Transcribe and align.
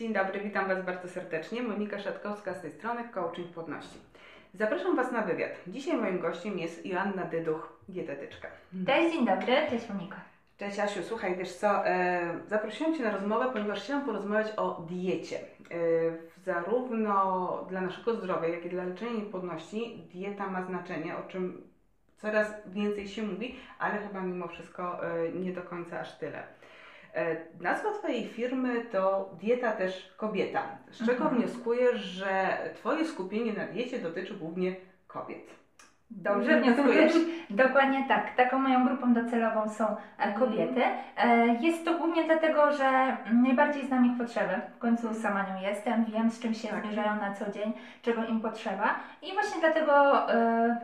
Dzień 0.00 0.12
dobry, 0.12 0.40
witam 0.40 0.68
Was 0.68 0.84
bardzo 0.84 1.08
serdecznie. 1.08 1.62
Monika 1.62 1.98
Szatkowska 1.98 2.54
z 2.54 2.60
tej 2.60 2.70
strony 2.70 3.08
Coaching 3.08 3.48
Płodności. 3.48 3.98
Zapraszam 4.54 4.96
Was 4.96 5.12
na 5.12 5.22
wywiad. 5.22 5.50
Dzisiaj 5.66 5.96
moim 5.96 6.20
gościem 6.20 6.58
jest 6.58 6.86
Joanna 6.86 7.24
Dyduch, 7.24 7.80
dietetyczka. 7.88 8.48
Cześć, 8.86 9.16
dzień 9.16 9.26
dobry, 9.26 9.56
cześć 9.70 9.88
Monika. 9.88 10.16
Cześć 10.58 10.78
Asiu, 10.78 11.02
słuchaj, 11.02 11.36
wiesz 11.36 11.52
co, 11.52 11.86
e, 11.86 12.20
zaprosiłam 12.46 12.94
Cię 12.96 13.02
na 13.02 13.10
rozmowę, 13.10 13.50
ponieważ 13.52 13.80
chciałam 13.80 14.06
porozmawiać 14.06 14.52
o 14.56 14.86
diecie. 14.90 15.38
E, 15.38 15.42
zarówno 16.44 17.66
dla 17.68 17.80
naszego 17.80 18.14
zdrowia, 18.14 18.48
jak 18.48 18.64
i 18.64 18.70
dla 18.70 18.84
leczenia 18.84 19.12
niepłodności 19.12 20.08
dieta 20.12 20.46
ma 20.46 20.62
znaczenie, 20.62 21.16
o 21.16 21.22
czym 21.22 21.62
coraz 22.16 22.54
więcej 22.66 23.08
się 23.08 23.22
mówi, 23.22 23.54
ale 23.78 23.98
chyba 23.98 24.20
mimo 24.20 24.48
wszystko 24.48 25.06
e, 25.06 25.32
nie 25.32 25.52
do 25.52 25.62
końca 25.62 26.00
aż 26.00 26.18
tyle. 26.18 26.42
E, 27.14 27.36
Nazwa 27.60 27.92
Twojej 27.92 28.24
firmy 28.28 28.84
to 28.92 29.30
Dieta 29.40 29.72
też 29.72 30.14
kobieta, 30.16 30.62
z 30.90 30.98
czego 31.06 31.24
Mhm. 31.24 31.36
wnioskuję, 31.36 31.96
że 31.96 32.58
Twoje 32.74 33.04
skupienie 33.04 33.52
na 33.52 33.64
diecie 33.66 33.98
dotyczy 33.98 34.34
głównie 34.34 34.74
kobiet. 35.06 35.60
Dobrze 36.12 36.60
wnioskujesz. 36.60 37.12
Dokładnie 37.50 38.04
tak. 38.08 38.34
Taką 38.36 38.58
moją 38.58 38.86
grupą 38.86 39.14
docelową 39.14 39.68
są 39.68 39.96
e, 40.18 40.32
kobiety. 40.32 40.82
E, 41.16 41.46
Jest 41.60 41.84
to 41.84 41.98
głównie 41.98 42.24
dlatego, 42.24 42.72
że 42.72 43.16
najbardziej 43.32 43.86
znam 43.86 44.06
ich 44.06 44.18
potrzeby. 44.18 44.60
W 44.76 44.78
końcu 44.78 45.14
sama 45.14 45.42
nią 45.42 45.60
jestem, 45.68 46.04
wiem 46.04 46.30
z 46.30 46.40
czym 46.40 46.54
się 46.54 46.68
Tak. 46.68 46.82
zmierzają 46.82 47.16
na 47.16 47.34
co 47.34 47.50
dzień, 47.50 47.72
czego 48.02 48.24
im 48.24 48.40
potrzeba. 48.40 48.94
I 49.22 49.32
właśnie 49.34 49.60
dlatego 49.60 49.92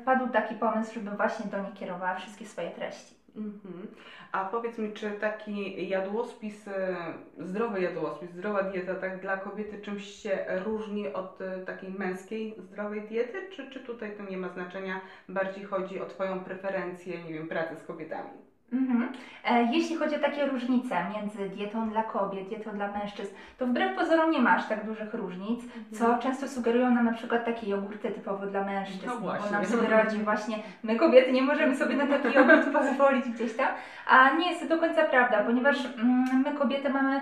padł 0.05 0.29
taki 0.29 0.55
pomysł, 0.55 0.95
żeby 0.95 1.11
właśnie 1.11 1.51
do 1.51 1.59
nich 1.59 1.75
kierowała 1.75 2.15
wszystkie 2.15 2.47
swoje 2.47 2.71
treści. 2.71 3.16
Mhm. 3.37 3.89
A 4.33 4.45
powiedz 4.45 4.79
mi, 4.79 4.93
czy 4.93 5.13
taki 5.13 5.89
jadłospis, 5.89 6.69
e, 6.69 6.97
zdrowy 7.39 7.81
jadłospis, 7.81 8.31
zdrowa 8.31 8.63
dieta, 8.63 8.95
tak 8.95 9.21
dla 9.21 9.37
kobiety 9.37 9.81
czymś 9.81 10.05
się 10.05 10.47
różni 10.65 11.13
od 11.13 11.41
e, 11.41 11.65
takiej 11.65 11.91
męskiej 11.91 12.55
zdrowej 12.59 13.09
diety, 13.09 13.49
czy, 13.51 13.71
czy 13.71 13.81
tutaj 13.81 14.17
to 14.17 14.23
nie 14.23 14.37
ma 14.37 14.49
znaczenia, 14.49 15.01
bardziej 15.29 15.65
chodzi 15.65 16.01
o 16.01 16.07
Twoją 16.07 16.45
preferencję, 16.45 17.25
nie 17.25 17.35
wiem, 17.35 17.49
pracy 17.49 17.77
z 17.77 17.83
kobietami? 17.83 18.56
Mhm. 18.73 19.09
E, 19.45 19.63
Jeśli 19.73 19.97
chodzi 19.97 20.17
o 20.17 20.19
takie 20.19 20.47
różnice 20.47 20.97
między 21.15 21.57
dietą 21.57 21.91
dla 21.91 22.03
kobiet, 22.03 22.49
dietą 22.49 22.71
dla 22.71 22.93
mężczyzn, 22.93 23.35
to 23.59 23.67
wbrew 23.67 23.97
pozorom 23.97 24.31
nie 24.31 24.41
ma 24.41 24.51
aż 24.57 24.69
tak 24.69 24.85
dużych 24.87 25.15
różnic, 25.15 25.61
co 25.99 26.19
często 26.19 26.49
sugerują 26.49 26.91
nam 26.91 27.05
na 27.05 27.13
przykład 27.13 27.45
takie 27.45 27.69
jogurty 27.71 28.11
typowo 28.11 28.47
dla 28.47 28.65
mężczyzn, 28.65 29.07
No 29.07 29.15
bo 29.15 29.21
właśnie. 29.21 29.51
nam 29.51 29.67
sugerować, 29.67 30.17
właśnie 30.17 30.59
my 30.83 30.97
kobiety 30.97 31.33
nie 31.33 31.43
możemy 31.43 31.77
sobie 31.77 31.97
na 31.97 32.07
taki 32.07 32.35
jogurt 32.37 32.73
pozwolić 32.73 33.29
gdzieś 33.29 33.57
tam, 33.57 33.69
a 34.07 34.31
nie 34.31 34.49
jest 34.51 34.63
to 34.63 34.69
do 34.69 34.79
końca 34.81 35.05
prawda, 35.05 35.45
ponieważ 35.45 35.77
mm, 35.99 36.43
my 36.45 36.59
kobiety 36.59 36.91
mamy 36.91 37.21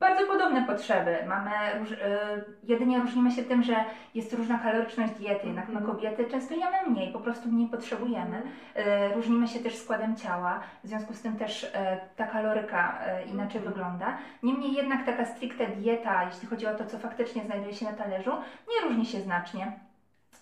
bardzo 0.00 0.26
podobne 0.26 0.62
potrzeby. 0.66 1.18
Mamy 1.26 1.50
róż, 1.78 1.90
y, 1.90 1.96
jedynie 2.64 3.00
różnimy 3.00 3.30
się 3.30 3.42
tym, 3.42 3.62
że 3.62 3.84
jest 4.14 4.32
różna 4.32 4.58
kaloryczność 4.58 5.12
diety, 5.12 5.46
jednak 5.46 5.68
my 5.68 5.78
Mhm. 5.78 5.96
kobiety 5.96 6.24
często 6.30 6.54
jemy 6.54 6.76
mniej, 6.90 7.12
po 7.12 7.18
prostu 7.20 7.48
mniej 7.48 7.68
potrzebujemy. 7.68 8.42
E, 8.74 9.12
Różnimy 9.14 9.48
się 9.48 9.60
też 9.60 9.76
składem 9.76 10.16
ciała, 10.16 10.60
w 10.84 10.88
związku 10.88 11.12
z 11.14 11.22
tym 11.22 11.36
też 11.36 11.64
e, 11.74 12.00
ta 12.16 12.26
kaloryka 12.26 12.98
e, 13.06 13.22
inaczej 13.24 13.56
Mhm. 13.60 13.64
wygląda. 13.74 14.16
Niemniej 14.42 14.72
jednak 14.72 15.06
taka 15.06 15.24
stricte 15.24 15.66
dieta, 15.66 16.24
jeśli 16.24 16.48
chodzi 16.48 16.66
o 16.66 16.74
to, 16.74 16.86
co 16.86 16.98
faktycznie 16.98 17.42
znajduje 17.44 17.74
się 17.74 17.84
na 17.84 17.92
talerzu, 17.92 18.30
nie 18.74 18.88
różni 18.88 19.06
się 19.06 19.20
znacznie 19.20 19.72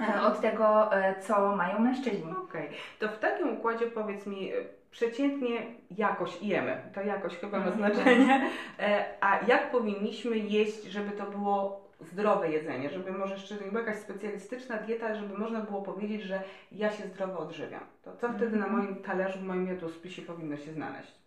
e, 0.00 0.22
od 0.22 0.40
tego, 0.40 0.94
e, 0.96 1.20
co 1.20 1.56
mają 1.56 1.78
mężczyźni. 1.78 2.32
Okej, 2.44 2.68
to 2.98 3.08
w 3.08 3.18
takim 3.18 3.48
układzie 3.58 3.86
powiedz 3.86 4.26
mi, 4.26 4.50
przeciętnie 4.90 5.62
jakość 5.90 6.42
jemy, 6.42 6.82
to 6.94 7.02
jakość 7.02 7.36
chyba 7.36 7.58
ma 7.60 7.66
Mhm. 7.66 7.94
znaczenie, 7.94 8.50
E, 8.78 9.04
a 9.20 9.40
jak 9.46 9.70
powinniśmy 9.70 10.38
jeść, 10.38 10.82
żeby 10.84 11.10
to 11.10 11.24
było 11.30 11.88
zdrowe 12.00 12.50
jedzenie, 12.50 12.90
żeby 12.90 13.12
może 13.12 13.34
jeszcze 13.34 13.54
nie 13.54 13.60
była 13.70 13.80
jakaś 13.80 13.96
specjalistyczna 13.98 14.76
dieta, 14.76 15.14
żeby 15.14 15.38
można 15.38 15.60
było 15.60 15.82
powiedzieć, 15.82 16.22
że 16.22 16.42
ja 16.72 16.90
się 16.90 17.04
zdrowo 17.04 17.38
odżywiam. 17.38 17.80
To 18.02 18.16
co 18.16 18.28
wtedy 18.28 18.56
na 18.56 18.66
Mhm. 18.66 18.76
moim 18.84 18.96
talerzu, 19.02 19.38
w 19.38 19.42
moim 19.42 19.66
jadłospisie 19.68 20.22
powinno 20.22 20.56
się 20.56 20.72
znaleźć? 20.72 21.18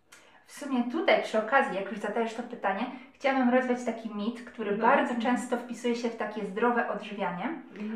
W 0.46 0.52
sumie 0.52 0.84
tutaj 0.92 1.22
przy 1.22 1.38
okazji, 1.38 1.76
jak 1.76 1.90
już 1.90 1.98
zadajesz 2.00 2.34
to 2.34 2.42
pytanie, 2.42 2.86
chciałabym 3.14 3.50
rozwiać 3.54 3.84
taki 3.84 4.14
mit, 4.14 4.44
który 4.44 4.76
No. 4.76 4.86
bardzo 4.86 5.14
często 5.22 5.56
wpisuje 5.56 5.96
się 5.96 6.08
w 6.10 6.16
takie 6.16 6.46
zdrowe 6.46 6.88
odżywianie, 6.88 7.48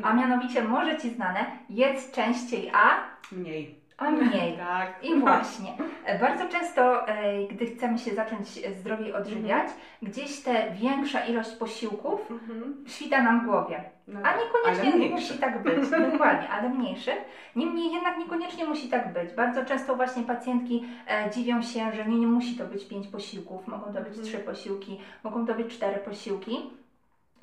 a 0.03 0.13
mianowicie 0.13 0.63
może 0.63 0.97
Ci 0.97 1.09
znane, 1.09 1.45
jedz 1.69 2.11
częściej, 2.11 2.69
a, 2.73 2.99
Mniej. 3.31 3.75
A 3.97 4.09
mniej. 4.11 4.57
Tak. 4.67 5.03
I 5.03 5.19
właśnie, 5.19 5.73
bardzo 6.19 6.47
często, 6.49 7.07
e, 7.07 7.43
gdy 7.47 7.65
chcemy 7.65 7.97
się 7.99 8.15
zacząć 8.15 8.47
zdrowiej 8.79 9.13
odżywiać, 9.13 9.67
gdzieś 10.01 10.41
te 10.41 10.71
większa 10.71 11.25
ilość 11.25 11.51
posiłków 11.51 12.31
Mhm. 12.31 12.83
świta 12.87 13.21
nam 13.23 13.41
w 13.41 13.45
głowie. 13.45 13.83
No 14.07 14.19
A 14.19 14.23
tak, 14.23 14.37
niekoniecznie 14.39 15.09
musi 15.09 15.33
tak 15.39 15.63
być, 15.63 15.89
dokładnie, 16.11 16.49
ale 16.49 16.69
mniejszych. 16.69 17.17
Niemniej 17.55 17.93
jednak 17.93 18.17
niekoniecznie 18.17 18.65
musi 18.65 18.89
tak 18.89 19.13
być. 19.13 19.31
Bardzo 19.33 19.65
często 19.65 19.95
właśnie 19.95 20.23
pacjentki 20.23 20.85
e, 21.07 21.29
dziwią 21.31 21.61
się, 21.61 21.91
że 21.91 22.05
nie, 22.05 22.19
nie 22.19 22.27
musi 22.27 22.55
to 22.57 22.65
być 22.65 22.85
pięć 22.87 23.07
posiłków, 23.07 23.67
mogą 23.67 23.85
to 23.85 23.99
być 24.01 24.07
Mhm. 24.07 24.23
trzy 24.23 24.37
posiłki, 24.37 24.99
mogą 25.23 25.45
to 25.45 25.53
być 25.53 25.75
cztery 25.75 25.99
posiłki. 25.99 26.69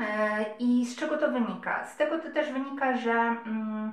E, 0.01 0.45
I 0.59 0.87
z 0.87 0.97
czego 0.97 1.19
to 1.19 1.31
wynika? 1.31 1.85
Z 1.87 1.97
tego 1.97 2.19
to 2.19 2.31
też 2.31 2.53
wynika, 2.53 2.97
że 2.97 3.13
mm, 3.13 3.93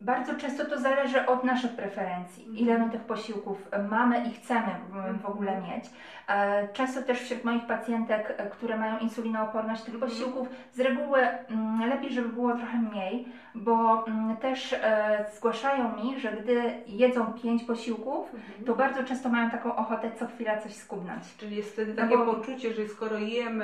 bardzo 0.00 0.34
często 0.34 0.64
to 0.64 0.78
zależy 0.78 1.26
od 1.26 1.44
naszych 1.44 1.72
preferencji, 1.72 2.62
ile 2.62 2.78
my 2.78 2.90
tych 2.90 3.00
posiłków 3.00 3.68
mamy 3.90 4.24
i 4.24 4.30
chcemy 4.30 4.66
w- 5.22 5.26
ogóle 5.26 5.52
Mhm. 5.56 5.72
mieć. 5.76 5.84
E, 6.28 6.68
Często 6.72 7.02
też 7.02 7.20
wśród 7.20 7.44
moich 7.44 7.66
pacjentek, 7.66 8.34
e, 8.38 8.50
które 8.50 8.76
mają 8.76 8.98
insulinooporność, 8.98 9.82
tych 9.82 9.94
Mhm. 9.94 10.10
posiłków 10.12 10.48
z 10.72 10.80
reguły 10.80 11.18
mm, 11.20 11.88
lepiej, 11.88 12.12
żeby 12.12 12.28
było 12.28 12.54
trochę 12.56 12.78
mniej, 12.78 13.28
bo 13.54 14.06
mm, 14.06 14.36
też 14.36 14.72
e, 14.72 15.24
zgłaszają 15.36 15.96
mi, 15.96 16.20
że 16.20 16.32
gdy 16.32 16.62
jedzą 16.86 17.32
pięć 17.32 17.64
posiłków, 17.64 18.34
Mhm. 18.34 18.64
to 18.66 18.74
bardzo 18.74 19.04
często 19.04 19.28
mają 19.28 19.50
taką 19.50 19.76
ochotę 19.76 20.10
co 20.18 20.26
chwila 20.26 20.58
coś 20.58 20.74
skubnąć. 20.74 21.36
Czyli 21.36 21.56
jest 21.56 21.72
wtedy 21.72 21.94
No 21.94 22.02
takie 22.02 22.18
bo- 22.18 22.34
poczucie, 22.34 22.72
że 22.72 22.88
skoro 22.88 23.18
jem 23.18 23.62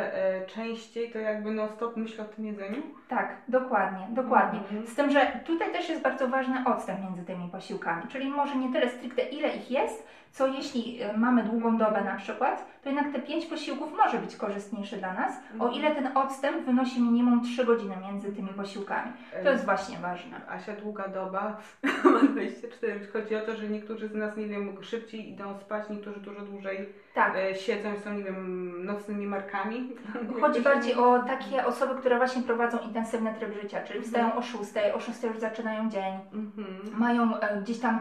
częściej, 0.55 1.11
to 1.13 1.19
jakby 1.19 1.51
non 1.51 1.69
stop 1.69 1.97
myślę 1.97 2.25
o 2.25 2.29
tym 2.29 2.45
jedzeniu? 2.47 2.83
Tak, 3.09 3.37
dokładnie, 3.49 4.07
dokładnie. 4.11 4.59
Mhm. 4.61 4.87
Z 4.87 4.95
tym, 4.95 5.11
że 5.11 5.27
tutaj 5.47 5.73
też 5.73 5.89
jest 5.89 6.03
bardzo 6.03 6.26
ważny 6.29 6.65
odstęp 6.67 7.01
między 7.01 7.25
tymi 7.25 7.49
posiłkami, 7.49 8.03
czyli 8.09 8.29
może 8.29 8.57
nie 8.57 8.73
tyle 8.73 8.91
stricte 8.91 9.23
ile 9.23 9.57
ich 9.57 9.71
jest, 9.71 10.07
co 10.37 10.47
jeśli 10.47 11.03
e, 11.03 11.17
mamy 11.19 11.43
długą 11.43 11.77
dobę 11.77 12.01
na 12.05 12.15
przykład, 12.17 12.67
to 12.83 12.89
jednak 12.91 13.13
te 13.13 13.19
pięć 13.19 13.47
posiłków 13.47 13.93
może 13.97 14.19
być 14.19 14.37
korzystniejsze 14.37 14.97
dla 14.97 15.15
nas, 15.15 15.33
o 15.51 15.65
Mhm. 15.65 15.73
ile 15.73 15.95
ten 15.95 16.17
odstęp 16.17 16.65
wynosi 16.67 17.03
minimum 17.03 17.43
3 17.45 17.65
godziny 17.65 17.95
między 18.07 18.33
tymi 18.33 18.49
posiłkami. 18.49 19.13
To 19.45 19.51
jest 19.51 19.65
właśnie 19.65 19.99
ważne. 19.99 20.41
Asia, 20.49 20.73
długa 20.73 21.09
doba, 21.09 21.57
ma 22.05 22.19
24. 22.29 23.07
Chodzi 23.13 23.37
o 23.37 23.41
to, 23.41 23.57
że 23.57 23.69
niektórzy 23.69 24.09
z 24.09 24.15
nas, 24.15 24.37
nie 24.37 24.47
wiem, 24.47 24.77
szybciej 24.83 25.31
idą 25.31 25.59
spać, 25.59 25.89
niektórzy 25.91 26.21
dużo 26.21 26.41
dłużej 26.41 26.89
Tak. 27.15 27.37
e, 27.37 27.55
siedzą 27.55 27.95
i 27.95 27.99
są, 27.99 28.13
nie 28.15 28.25
wiem, 28.25 28.85
nocnymi 28.87 29.27
markami. 29.27 29.91
Chodzi 30.41 30.61
bardziej 30.61 30.95
o 30.95 31.19
takie 31.23 31.67
osoby, 31.67 31.95
które 32.01 32.17
właśnie 32.17 32.43
prowadzą 32.43 32.79
intensywny 32.79 33.35
tryb 33.35 33.63
życia, 33.63 33.83
czyli 33.83 34.01
wstają 34.03 34.25
Mhm. 34.25 34.43
o 34.43 34.47
6, 34.47 34.63
o 34.95 35.01
6 35.01 35.23
już 35.23 35.39
zaczynają 35.39 35.91
dzień, 35.91 36.15
Mhm. 36.33 36.67
mają 36.99 37.37
e, 37.41 37.61
gdzieś 37.61 37.79
tam 37.79 38.01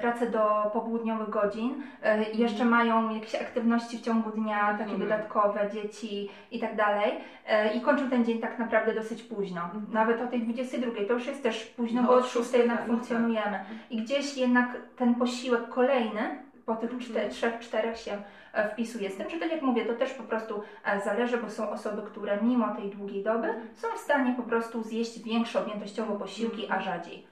pracę 0.00 0.30
do 0.30 0.70
popołudniowych 0.72 1.25
godzin 1.30 1.82
e, 2.02 2.30
jeszcze 2.30 2.64
mają 2.64 3.14
jakieś 3.14 3.34
aktywności 3.34 3.98
w 3.98 4.00
ciągu 4.00 4.30
dnia, 4.30 4.60
takie 4.72 4.78
Rozumiem. 4.84 5.00
dodatkowe, 5.08 5.70
dzieci 5.72 6.28
i 6.50 6.58
tak 6.60 6.76
dalej 6.76 7.12
e, 7.46 7.74
i 7.74 7.80
kończą 7.80 8.10
ten 8.10 8.24
dzień 8.24 8.38
tak 8.38 8.58
naprawdę 8.58 8.94
dosyć 8.94 9.22
późno, 9.22 9.60
Mhm. 9.64 9.86
nawet 9.92 10.20
o 10.22 10.26
tej 10.26 10.42
22, 10.42 10.90
to 11.08 11.12
już 11.12 11.26
jest 11.26 11.42
też 11.42 11.64
późno, 11.64 12.02
No, 12.02 12.08
bo 12.08 12.14
od 12.14 12.18
od 12.18 12.24
6 12.24 12.34
szóstej, 12.36 12.60
jednak 12.60 12.78
tak, 12.78 12.88
no 12.88 12.94
tak. 12.94 12.96
funkcjonujemy 13.06 13.60
i 13.90 14.02
gdzieś 14.02 14.36
jednak 14.36 14.68
ten 14.96 15.14
posiłek 15.14 15.68
kolejny 15.68 16.20
po 16.66 16.76
tych 16.76 16.92
Mhm. 16.92 17.30
trzech, 17.30 17.58
czterech 17.58 17.96
się 17.98 18.22
e, 18.52 18.68
wpisuje. 18.68 19.10
Z 19.10 19.16
tym, 19.16 19.30
że 19.30 19.36
tak 19.36 19.50
jak 19.52 19.62
mówię, 19.62 19.84
to 19.84 19.94
też 19.94 20.10
po 20.14 20.22
prostu 20.22 20.62
zależy, 21.04 21.36
bo 21.38 21.50
są 21.50 21.70
osoby, 21.70 22.02
które 22.02 22.38
mimo 22.42 22.74
tej 22.74 22.90
długiej 22.90 23.24
doby 23.24 23.48
są 23.74 23.88
w 23.96 23.98
stanie 24.00 24.34
po 24.36 24.42
prostu 24.42 24.82
zjeść 24.82 25.22
większe 25.22 25.60
objętościowo 25.62 26.16
posiłki, 26.16 26.62
Mhm. 26.62 26.80
a 26.80 26.84
rzadziej. 26.84 27.26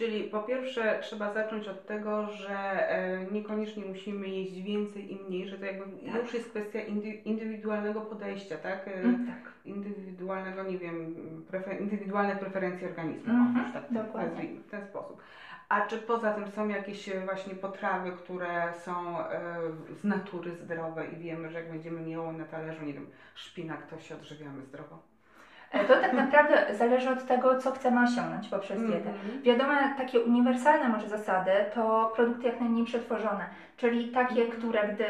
Czyli 0.00 0.24
po 0.24 0.40
pierwsze 0.40 0.98
trzeba 1.02 1.32
zacząć 1.32 1.68
od 1.68 1.86
tego, 1.86 2.28
że 2.28 2.88
e, 2.90 3.24
niekoniecznie 3.32 3.84
musimy 3.84 4.28
jeść 4.28 4.62
więcej 4.62 5.12
i 5.12 5.16
mniej, 5.16 5.48
że 5.48 5.58
to 5.58 5.64
jakby 5.64 6.06
Tak. 6.12 6.22
już 6.22 6.34
jest 6.34 6.50
kwestia 6.50 6.80
indy, 6.80 7.08
indywidualnego 7.08 8.00
podejścia, 8.00 8.56
tak? 8.56 8.88
E, 8.88 8.92
Mm, 8.94 9.26
tak. 9.26 9.52
Indywidualnego, 9.64 10.62
nie 10.62 10.78
wiem, 10.78 11.14
prefer, 11.48 11.80
indywidualne 11.80 12.36
preferencje 12.36 12.88
organizmu, 12.88 13.32
Mhm, 13.32 13.72
tak 13.72 13.92
dokładnie. 13.92 14.46
w 14.60 14.70
ten 14.70 14.84
sposób. 14.84 15.22
A 15.68 15.86
czy 15.86 15.98
poza 15.98 16.32
tym 16.32 16.46
są 16.46 16.68
jakieś 16.68 17.08
e, 17.08 17.24
właśnie 17.24 17.54
potrawy, 17.54 18.12
które 18.12 18.72
są 18.84 19.18
z 20.00 20.04
natury 20.04 20.52
zdrowe 20.54 21.06
i 21.06 21.16
wiemy, 21.16 21.50
że 21.50 21.58
jak 21.58 21.70
będziemy 21.70 22.00
miały 22.00 22.32
na 22.32 22.44
talerzu, 22.44 22.82
nie 22.82 22.94
wiem, 22.94 23.06
szpinak, 23.34 23.86
to 23.90 23.98
się 23.98 24.14
odżywiamy 24.14 24.62
zdrowo? 24.64 25.09
To 25.72 25.96
tak 26.00 26.12
naprawdę 26.12 26.66
zależy 26.74 27.10
od 27.10 27.26
tego, 27.26 27.58
co 27.58 27.70
chcemy 27.70 28.02
osiągnąć 28.02 28.48
poprzez 28.48 28.78
dietę. 28.78 29.10
Mhm. 29.10 29.42
Wiadome, 29.42 29.94
takie 29.98 30.20
uniwersalne 30.20 30.88
może 30.88 31.08
zasady 31.08 31.50
to 31.74 32.12
produkty 32.16 32.46
jak 32.46 32.60
najmniej 32.60 32.84
przetworzone, 32.84 33.44
czyli 33.76 34.08
takie, 34.08 34.46
które 34.46 34.88
gdy 34.88 35.06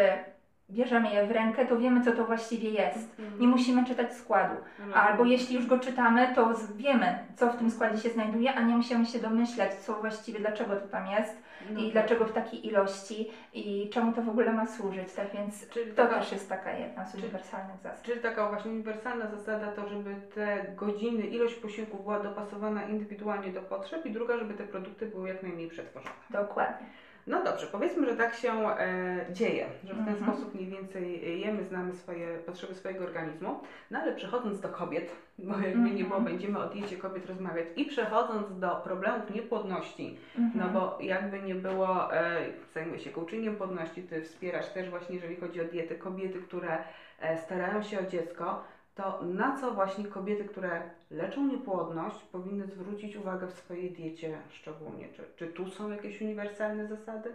bierzemy 0.73 1.15
je 1.15 1.27
w 1.27 1.31
rękę, 1.31 1.67
to 1.67 1.77
wiemy, 1.79 2.05
co 2.05 2.13
to 2.13 2.25
właściwie 2.25 2.71
jest. 2.71 3.21
Mhm. 3.21 3.41
Nie 3.41 3.49
musimy 3.49 3.85
czytać 3.87 4.15
składu. 4.15 4.55
Albo 4.95 5.25
jeśli 5.25 5.55
już 5.57 5.67
go 5.67 5.79
czytamy, 5.79 6.33
to 6.35 6.55
wiemy, 6.77 7.19
co 7.37 7.53
w 7.53 7.57
tym 7.57 7.71
składzie 7.71 7.99
się 7.99 8.09
znajduje, 8.11 8.55
a 8.55 8.61
nie 8.61 8.77
musimy 8.77 9.07
się 9.07 9.19
domyślać, 9.19 9.75
co 9.75 9.95
właściwie, 9.95 10.39
dlaczego 10.41 10.77
to 10.77 10.89
tam 10.89 11.07
jest 11.07 11.43
No 11.71 11.81
i 11.81 11.83
tak. 11.83 11.93
dlaczego 11.93 12.25
w 12.25 12.33
takiej 12.33 12.67
ilości 12.67 13.31
i 13.53 13.91
czemu 13.93 14.13
to 14.13 14.23
w 14.23 14.29
ogóle 14.29 14.53
ma 14.53 14.67
służyć. 14.67 15.13
Tak 15.13 15.27
więc 15.35 15.69
Czyli 15.69 15.91
to 15.93 15.97
taka- 16.07 16.19
też 16.19 16.33
jest 16.33 16.49
taka 16.49 16.73
jedna 16.73 17.07
z 17.07 17.11
Czyli- 17.13 17.23
uniwersalnych 17.23 17.77
zasad. 17.83 18.03
Czyli 18.03 18.21
taka 18.21 18.49
właśnie 18.49 18.71
uniwersalna 18.71 19.27
zasada 19.31 19.73
to, 19.73 19.89
żeby 19.89 20.15
te 20.35 20.65
godziny, 20.77 21.23
ilość 21.23 21.55
posiłków 21.55 22.03
była 22.03 22.21
dopasowana 22.21 22.83
indywidualnie 22.83 23.53
do 23.53 23.63
potrzeb 23.63 24.07
i 24.07 24.11
druga, 24.11 24.37
żeby 24.39 24.55
te 24.55 24.65
produkty 24.65 25.07
były 25.07 25.29
jak 25.29 25.43
najmniej 25.43 25.69
przetworzone. 25.69 26.15
Dokładnie. 26.31 26.87
No 27.31 27.45
dobrze, 27.45 27.67
powiedzmy, 27.67 28.07
że 28.07 28.17
tak 28.17 28.35
się 28.35 28.53
e, 28.53 29.27
dzieje, 29.33 29.67
że 29.85 29.95
w 29.95 30.05
ten 30.05 30.09
Mhm. 30.09 30.23
sposób 30.33 30.55
mniej 30.55 30.67
więcej 30.67 31.41
jemy, 31.41 31.65
znamy 31.65 31.95
swoje 31.95 32.39
potrzeby 32.39 32.75
swojego 32.75 33.05
organizmu. 33.05 33.61
No 33.91 33.99
ale 33.99 34.13
przechodząc 34.15 34.61
do 34.61 34.69
kobiet, 34.69 35.11
bo 35.39 35.59
jakby 35.59 35.91
nie 35.91 35.91
Mhm. 35.91 36.09
było, 36.09 36.21
będziemy 36.21 36.59
o 36.59 36.69
diecie 36.69 36.97
kobiet 36.97 37.27
rozmawiać 37.27 37.67
i 37.77 37.85
przechodząc 37.85 38.59
do 38.59 38.71
problemów 38.85 39.31
niepłodności, 39.31 40.19
no 40.39 40.45
Mhm. 40.45 40.73
bo 40.73 40.99
jakby 41.01 41.41
nie 41.43 41.55
było, 41.55 42.15
e, 42.15 42.37
zajmuję 42.75 43.01
się 43.01 43.11
coachingiem 43.11 43.57
płodności, 43.57 44.03
Ty 44.03 44.23
wspierasz 44.23 44.69
też 44.69 44.91
właśnie, 44.91 45.15
jeżeli 45.15 45.37
chodzi 45.37 45.61
o 45.61 45.65
dietę, 45.65 45.95
kobiety, 45.95 46.43
które 46.43 46.79
e, 47.21 47.39
starają 47.39 47.83
się 47.83 47.99
o 47.99 48.03
dziecko, 48.03 48.65
to 49.03 49.19
na 49.23 49.57
co 49.61 49.71
właśnie 49.71 50.05
kobiety, 50.05 50.45
które 50.45 50.81
leczą 51.11 51.47
niepłodność, 51.47 52.17
powinny 52.33 52.67
zwrócić 52.67 53.17
uwagę 53.17 53.47
w 53.47 53.53
swojej 53.53 53.91
diecie 53.91 54.39
szczególnie? 54.51 55.09
Czy, 55.09 55.23
czy 55.37 55.47
tu 55.47 55.71
są 55.71 55.91
jakieś 55.91 56.21
uniwersalne 56.21 56.89
zasady? 56.89 57.33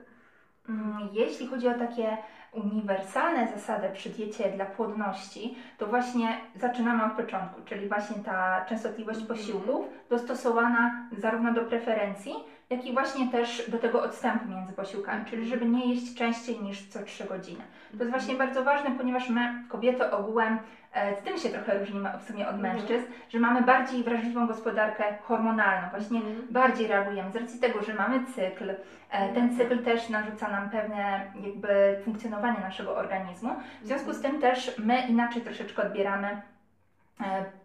Mm, 0.70 1.10
Jeśli 1.12 1.48
chodzi 1.48 1.68
o 1.68 1.74
takie 1.74 2.18
uniwersalne 2.52 3.48
zasady 3.48 3.90
przy 3.94 4.10
diecie 4.10 4.52
dla 4.52 4.66
płodności, 4.66 5.56
to 5.78 5.88
właśnie 5.88 6.38
zaczynamy 6.56 7.06
od 7.06 7.12
początku, 7.12 7.62
czyli 7.66 7.88
właśnie 7.88 8.16
ta 8.24 8.66
częstotliwość 8.70 9.20
Mhm. 9.22 9.38
posiłków 9.40 9.86
dostosowana 10.10 11.10
zarówno 11.18 11.54
do 11.54 11.62
preferencji, 11.62 12.34
jak 12.70 12.86
i 12.86 12.94
właśnie 12.94 13.28
też 13.32 13.70
do 13.72 13.78
tego 13.80 14.04
odstępu 14.04 14.50
między 14.50 14.74
posiłkami, 14.74 15.26
czyli 15.26 15.48
żeby 15.48 15.66
nie 15.66 15.94
jeść 15.94 16.16
częściej 16.16 16.60
niż 16.62 16.88
co 16.88 17.04
3 17.04 17.24
godziny. 17.24 17.64
To 17.92 17.98
jest 17.98 18.10
właśnie 18.12 18.36
bardzo 18.36 18.64
ważne, 18.64 18.92
ponieważ 18.98 19.30
my, 19.30 19.64
kobiety 19.70 20.12
ogółem, 20.12 20.58
e, 20.94 21.16
z 21.16 21.24
tym 21.24 21.38
się 21.38 21.50
trochę 21.50 21.80
różnimy 21.80 22.10
w 22.20 22.24
sumie 22.28 22.48
od 22.48 22.56
Mhm. 22.56 22.76
mężczyzn, 22.76 23.06
że 23.30 23.40
mamy 23.40 23.62
bardziej 23.62 24.04
wrażliwą 24.04 24.48
gospodarkę 24.48 25.04
hormonalną, 25.24 25.90
właśnie 25.90 26.18
Mhm. 26.20 26.48
bardziej 26.50 26.88
reagujemy 26.88 27.32
z 27.32 27.36
racji 27.36 27.60
tego, 27.60 27.82
że 27.84 27.94
mamy 27.94 28.26
cykl. 28.26 28.70
E, 29.12 29.34
Ten 29.34 29.58
cykl 29.58 29.84
też 29.84 30.10
narzuca 30.10 30.48
nam 30.50 30.70
pewne 30.70 31.32
jakby 31.44 32.00
funkcjonowanie 32.06 32.60
naszego 32.60 32.96
organizmu. 32.96 33.50
W 33.82 33.88
związku 33.88 34.14
z 34.14 34.22
tym 34.22 34.42
też 34.42 34.76
my 34.78 35.08
inaczej 35.08 35.42
troszeczkę 35.42 35.82
odbieramy 35.84 36.42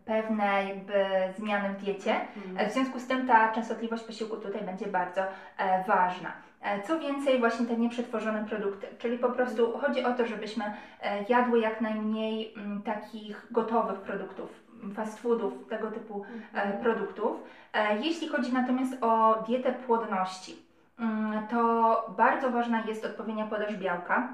pewne 0.05 0.65
jakby 0.69 1.05
zmiany 1.39 1.69
w 1.69 1.77
diecie. 1.85 2.15
E, 2.57 2.69
W 2.69 2.73
związku 2.73 3.01
z 3.01 3.07
tym 3.07 3.27
ta 3.27 3.53
częstotliwość 3.53 4.05
posiłku 4.05 4.37
tutaj 4.37 4.63
będzie 4.63 4.87
bardzo 4.87 5.21
e, 5.59 5.85
ważna. 5.85 6.33
E, 6.63 6.83
Co 6.83 6.99
więcej, 6.99 7.39
właśnie 7.39 7.67
te 7.67 7.77
nieprzetworzone 7.77 8.45
produkty, 8.45 8.87
czyli 8.99 9.19
po 9.19 9.29
prostu 9.31 9.79
chodzi 9.79 10.05
o 10.05 10.13
to, 10.13 10.27
żebyśmy 10.27 10.65
e, 11.03 11.25
jadły 11.29 11.61
jak 11.61 11.81
najmniej 11.81 12.55
mm, 12.57 12.83
takich 12.83 13.47
gotowych 13.51 14.01
produktów, 14.01 14.51
fast 14.95 15.19
foodów, 15.21 15.53
tego 15.69 15.91
typu 15.91 16.25
e, 16.55 16.73
produktów. 16.73 17.33
E, 17.73 17.99
Jeśli 17.99 18.29
chodzi 18.29 18.53
natomiast 18.53 18.97
o 19.01 19.43
dietę 19.47 19.73
płodności, 19.73 20.57
mm, 20.99 21.47
to 21.49 22.15
bardzo 22.17 22.51
ważna 22.51 22.83
jest 22.87 23.05
odpowiednia 23.05 23.47
podaż 23.47 23.77
białka 23.77 24.29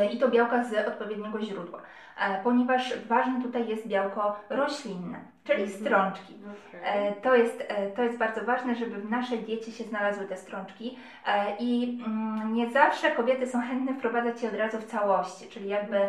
e, 0.00 0.06
i 0.06 0.18
to 0.18 0.28
białka 0.28 0.64
z 0.64 0.88
odpowiedniego 0.88 1.40
źródła, 1.40 1.82
e, 2.20 2.42
ponieważ 2.42 2.98
ważne 3.06 3.42
tutaj 3.42 3.68
jest 3.68 3.88
białko 3.88 4.36
roślinne, 4.50 5.18
czyli 5.44 5.62
Mhm. 5.62 5.80
strączki. 5.80 6.34
E, 6.82 7.12
To 7.12 7.34
jest, 7.36 7.64
e, 7.68 7.90
to 7.90 8.02
jest 8.02 8.18
bardzo 8.18 8.44
ważne, 8.44 8.74
żeby 8.74 8.96
w 9.00 9.10
naszej 9.10 9.38
diecie 9.38 9.72
się 9.72 9.84
znalazły 9.84 10.24
te 10.26 10.36
strączki. 10.36 10.98
I 11.58 12.02
mm, 12.06 12.52
nie 12.54 12.70
zawsze 12.70 13.10
kobiety 13.10 13.46
są 13.46 13.60
chętne 13.62 13.94
wprowadzać 13.94 14.42
je 14.42 14.48
od 14.48 14.54
razu 14.54 14.78
w 14.78 14.84
całości, 14.84 15.48
czyli 15.48 15.68
jakby 15.68 16.00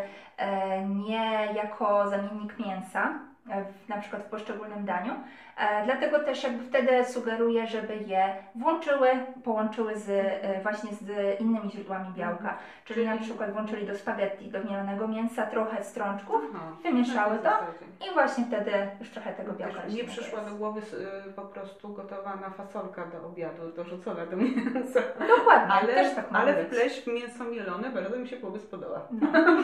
nie 1.05 1.47
jako 1.55 2.09
zamiennik 2.09 2.59
mięsa, 2.59 3.19
w, 3.49 3.89
na 3.89 3.97
przykład 3.97 4.23
w 4.23 4.25
poszczególnym 4.29 4.85
daniu. 4.85 5.13
E, 5.57 5.85
Dlatego 5.85 6.19
też 6.19 6.43
jakby 6.43 6.63
wtedy 6.63 7.05
sugeruję, 7.05 7.67
żeby 7.67 7.95
je 7.95 8.33
włączyły, 8.55 9.09
połączyły 9.43 9.95
z, 9.95 10.09
e, 10.09 10.61
właśnie 10.63 10.91
z 10.93 11.39
innymi 11.41 11.71
źródłami 11.71 12.13
białka, 12.17 12.57
czyli 12.85 13.05
na 13.05 13.13
Czyli- 13.13 13.25
przykład 13.25 13.51
włączyli 13.53 13.87
do 13.87 13.95
spaghetti, 13.95 14.51
do 14.51 14.63
mielonego 14.63 15.07
mięsa 15.07 15.45
trochę 15.47 15.83
strączków 15.83 16.41
Aha. 16.55 16.65
wymieszały 16.83 17.35
Na 17.35 17.41
tej 17.41 17.51
to 17.51 17.59
zasadzie. 17.59 18.11
i 18.11 18.13
właśnie 18.13 18.45
wtedy 18.45 18.71
już 18.99 19.09
trochę 19.09 19.33
tego 19.33 19.53
białka 19.53 19.79
Nie 19.89 20.03
przyszła 20.03 20.41
do 20.41 20.55
głowy 20.55 20.81
y, 21.27 21.33
po 21.33 21.41
prostu 21.41 21.89
gotowana 21.93 22.49
fasolka 22.49 23.05
do 23.05 23.27
obiadu, 23.27 23.71
dorzucona 23.75 24.25
do 24.25 24.37
mięsa. 24.43 24.99
Dokładnie, 25.37 25.73
Ale, 25.73 25.93
też 25.93 26.15
tak 26.15 26.25
ale 26.33 26.53
być. 26.53 26.67
wpleść 26.67 27.01
w 27.01 27.07
mięso 27.07 27.43
mielone 27.43 27.89
bardzo 27.89 28.17
mi 28.17 28.27
się 28.27 28.37
głowy 28.37 28.59
spodoba. 28.59 29.07
No. 29.11 29.27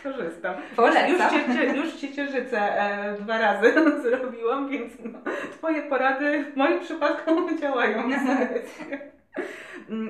Skorzystam. 0.00 0.54
Polecam. 0.76 1.08
Już, 1.10 1.20
ciecie, 1.30 1.64
już 1.76 1.94
ciecierzycę 1.94 2.67
e, 2.68 3.16
dwa 3.18 3.38
razy 3.38 3.74
zrobiłam, 4.02 4.68
więc 4.68 4.92
no, 5.04 5.18
Twoje 5.52 5.82
porady 5.82 6.44
w 6.44 6.56
moim 6.56 6.80
przypadku 6.80 7.30
działają. 7.60 8.02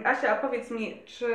Asia, 0.04 0.32
a 0.32 0.36
powiedz 0.36 0.70
mi, 0.70 1.02
czy 1.06 1.26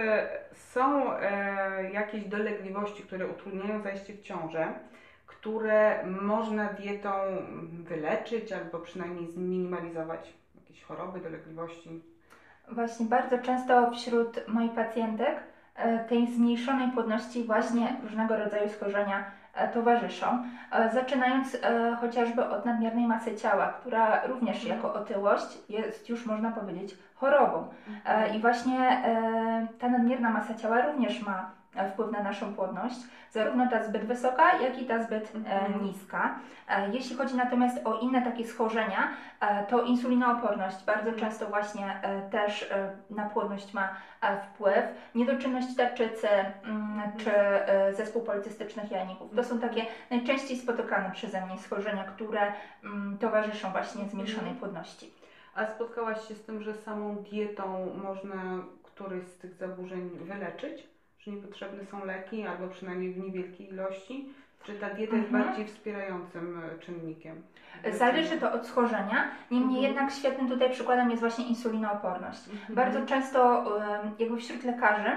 są 0.53 1.13
e, 1.13 1.91
jakieś 1.91 2.23
dolegliwości, 2.23 3.03
które 3.03 3.27
utrudniają 3.27 3.81
zajście 3.81 4.13
w 4.13 4.21
ciążę, 4.21 4.67
które 5.25 6.03
można 6.05 6.65
dietą 6.73 7.11
wyleczyć 7.71 8.51
albo 8.51 8.79
przynajmniej 8.79 9.27
zminimalizować? 9.27 10.33
Jakieś 10.55 10.83
choroby, 10.83 11.19
dolegliwości? 11.19 12.01
Właśnie 12.71 13.05
bardzo 13.05 13.37
często 13.39 13.91
wśród 13.91 14.47
moich 14.47 14.71
pacjentek 14.71 15.39
e, 15.75 15.99
tej 15.99 16.27
zmniejszonej 16.27 16.91
płodności 16.91 17.43
właśnie 17.43 17.95
różnego 18.03 18.37
rodzaju 18.37 18.69
schorzenia 18.69 19.31
towarzyszą, 19.73 20.44
E, 20.73 20.89
zaczynając 20.89 21.55
e, 21.55 21.95
chociażby 22.01 22.45
od 22.50 22.65
nadmiernej 22.65 23.07
masy 23.07 23.35
ciała, 23.35 23.67
która 23.67 24.25
również 24.27 24.63
jako 24.63 24.94
otyłość 24.94 25.57
jest 25.69 26.09
już 26.09 26.25
można 26.25 26.51
powiedzieć 26.51 26.97
chorobą. 27.15 27.67
E, 28.05 28.35
I 28.35 28.39
właśnie 28.39 28.79
e, 28.79 29.67
ta 29.79 29.89
nadmierna 29.89 30.29
masa 30.29 30.53
ciała 30.53 30.81
również 30.81 31.21
ma 31.21 31.39
e, 31.39 31.62
wpływ 31.93 32.11
na 32.11 32.23
naszą 32.23 32.53
płodność, 32.53 32.95
zarówno 33.31 33.69
ta 33.69 33.83
zbyt 33.83 34.05
wysoka, 34.05 34.62
jak 34.62 34.81
i 34.81 34.86
ta 34.86 35.03
zbyt 35.03 35.31
e, 35.36 35.38
Mhm. 35.65 35.86
niska. 35.86 36.36
E, 36.69 36.89
Jeśli 36.89 37.15
chodzi 37.15 37.36
natomiast 37.36 37.79
o 37.88 38.00
inne 38.00 38.21
takie 38.21 38.48
schorzenia, 38.48 39.09
e, 39.39 39.65
to 39.65 39.81
insulinooporność 39.81 40.86
bardzo 40.86 41.09
Mhm. 41.09 41.19
często 41.19 41.45
właśnie 41.48 42.00
e, 42.01 42.29
też 42.29 42.71
e, 42.71 42.89
na 43.09 43.29
płodność 43.29 43.74
ma 43.74 43.89
e, 44.21 44.41
wpływ, 44.41 44.86
niedoczynność 45.15 45.75
tarczycy 45.75 46.27
mm, 46.63 47.01
czy 47.17 47.31
e, 47.38 47.93
zespół 47.93 48.21
policystycznych 48.21 48.91
jajników. 48.91 49.36
To 49.36 49.43
są 49.43 49.59
takie 49.59 49.86
najczęściej 50.12 50.57
spotykane 50.57 51.12
przeze 51.12 51.45
mnie 51.45 51.57
schorzenia, 51.57 52.03
które 52.03 52.41
mm, 52.83 53.17
towarzyszą 53.17 53.71
właśnie 53.71 54.05
zmniejszonej 54.09 54.51
Mhm. 54.51 54.59
płodności. 54.59 55.13
A 55.55 55.65
spotkałaś 55.65 56.27
się 56.27 56.33
z 56.36 56.43
tym, 56.45 56.62
że 56.63 56.74
samą 56.74 57.15
dietą 57.15 57.89
można 58.03 58.36
któreś 58.83 59.24
z 59.27 59.38
tych 59.38 59.53
zaburzeń 59.53 60.09
wyleczyć? 60.09 60.88
Że 61.25 61.32
niepotrzebne 61.32 61.86
są 61.86 62.06
leki, 62.06 62.46
albo 62.48 62.68
przynajmniej 62.68 63.13
w 63.13 63.18
niewielkiej 63.18 63.70
ilości? 63.70 64.30
Czy 64.63 64.74
ta 64.74 64.89
dieta 64.89 65.15
jest 65.15 65.27
Mhm. 65.27 65.44
bardziej 65.46 65.65
wspierającym 65.68 66.62
e, 66.63 66.80
czynnikiem? 66.80 67.44
Zależy 67.92 68.38
to 68.39 68.53
od 68.53 68.68
schorzenia, 68.68 69.32
niemniej 69.51 69.77
Mhm. 69.77 69.96
jednak 69.96 70.12
świetnym 70.13 70.50
tutaj 70.50 70.70
przykładem 70.72 71.10
jest 71.10 71.22
właśnie 71.22 71.46
insulinooporność. 71.48 72.48
Mhm. 72.48 72.75
Bardzo 72.75 73.06
często 73.06 73.65
jakby 74.20 74.38
wśród 74.38 74.63
lekarzy 74.63 75.10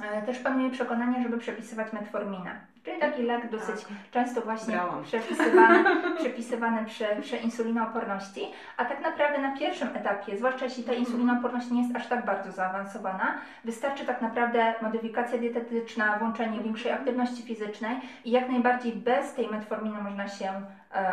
e, 0.00 0.22
też 0.22 0.38
panuje 0.38 0.70
przekonanie, 0.70 1.22
żeby 1.22 1.38
przepisywać 1.38 1.92
metforminę. 1.92 2.60
Czyli 2.84 3.00
taki 3.00 3.22
lek 3.22 3.50
dosyć 3.50 3.84
Tak. 3.84 3.92
często 4.10 4.40
właśnie 4.40 4.74
Brałam. 4.74 5.02
przepisywany, 5.02 5.84
przepisywany 6.20 6.84
przy, 6.86 7.04
przy 7.22 7.36
insulinooporności, 7.36 8.40
a 8.76 8.84
tak 8.84 9.00
naprawdę 9.02 9.38
na 9.38 9.56
pierwszym 9.56 9.88
etapie, 9.96 10.36
zwłaszcza 10.36 10.64
jeśli 10.64 10.84
ta 10.84 10.90
Mhm. 10.92 11.06
insulinooporność 11.06 11.70
nie 11.70 11.82
jest 11.82 11.96
aż 11.96 12.06
tak 12.06 12.24
bardzo 12.24 12.52
zaawansowana, 12.52 13.34
wystarczy 13.64 14.06
tak 14.06 14.22
naprawdę 14.22 14.74
modyfikacja 14.82 15.38
dietetyczna, 15.38 16.18
włączenie 16.18 16.60
większej 16.60 16.92
aktywności 16.92 17.42
fizycznej 17.42 17.96
i 18.24 18.30
jak 18.30 18.48
najbardziej 18.48 18.92
bez 18.92 19.34
tej 19.34 19.48
metforminy 19.48 20.02
można 20.02 20.28
się 20.28 20.52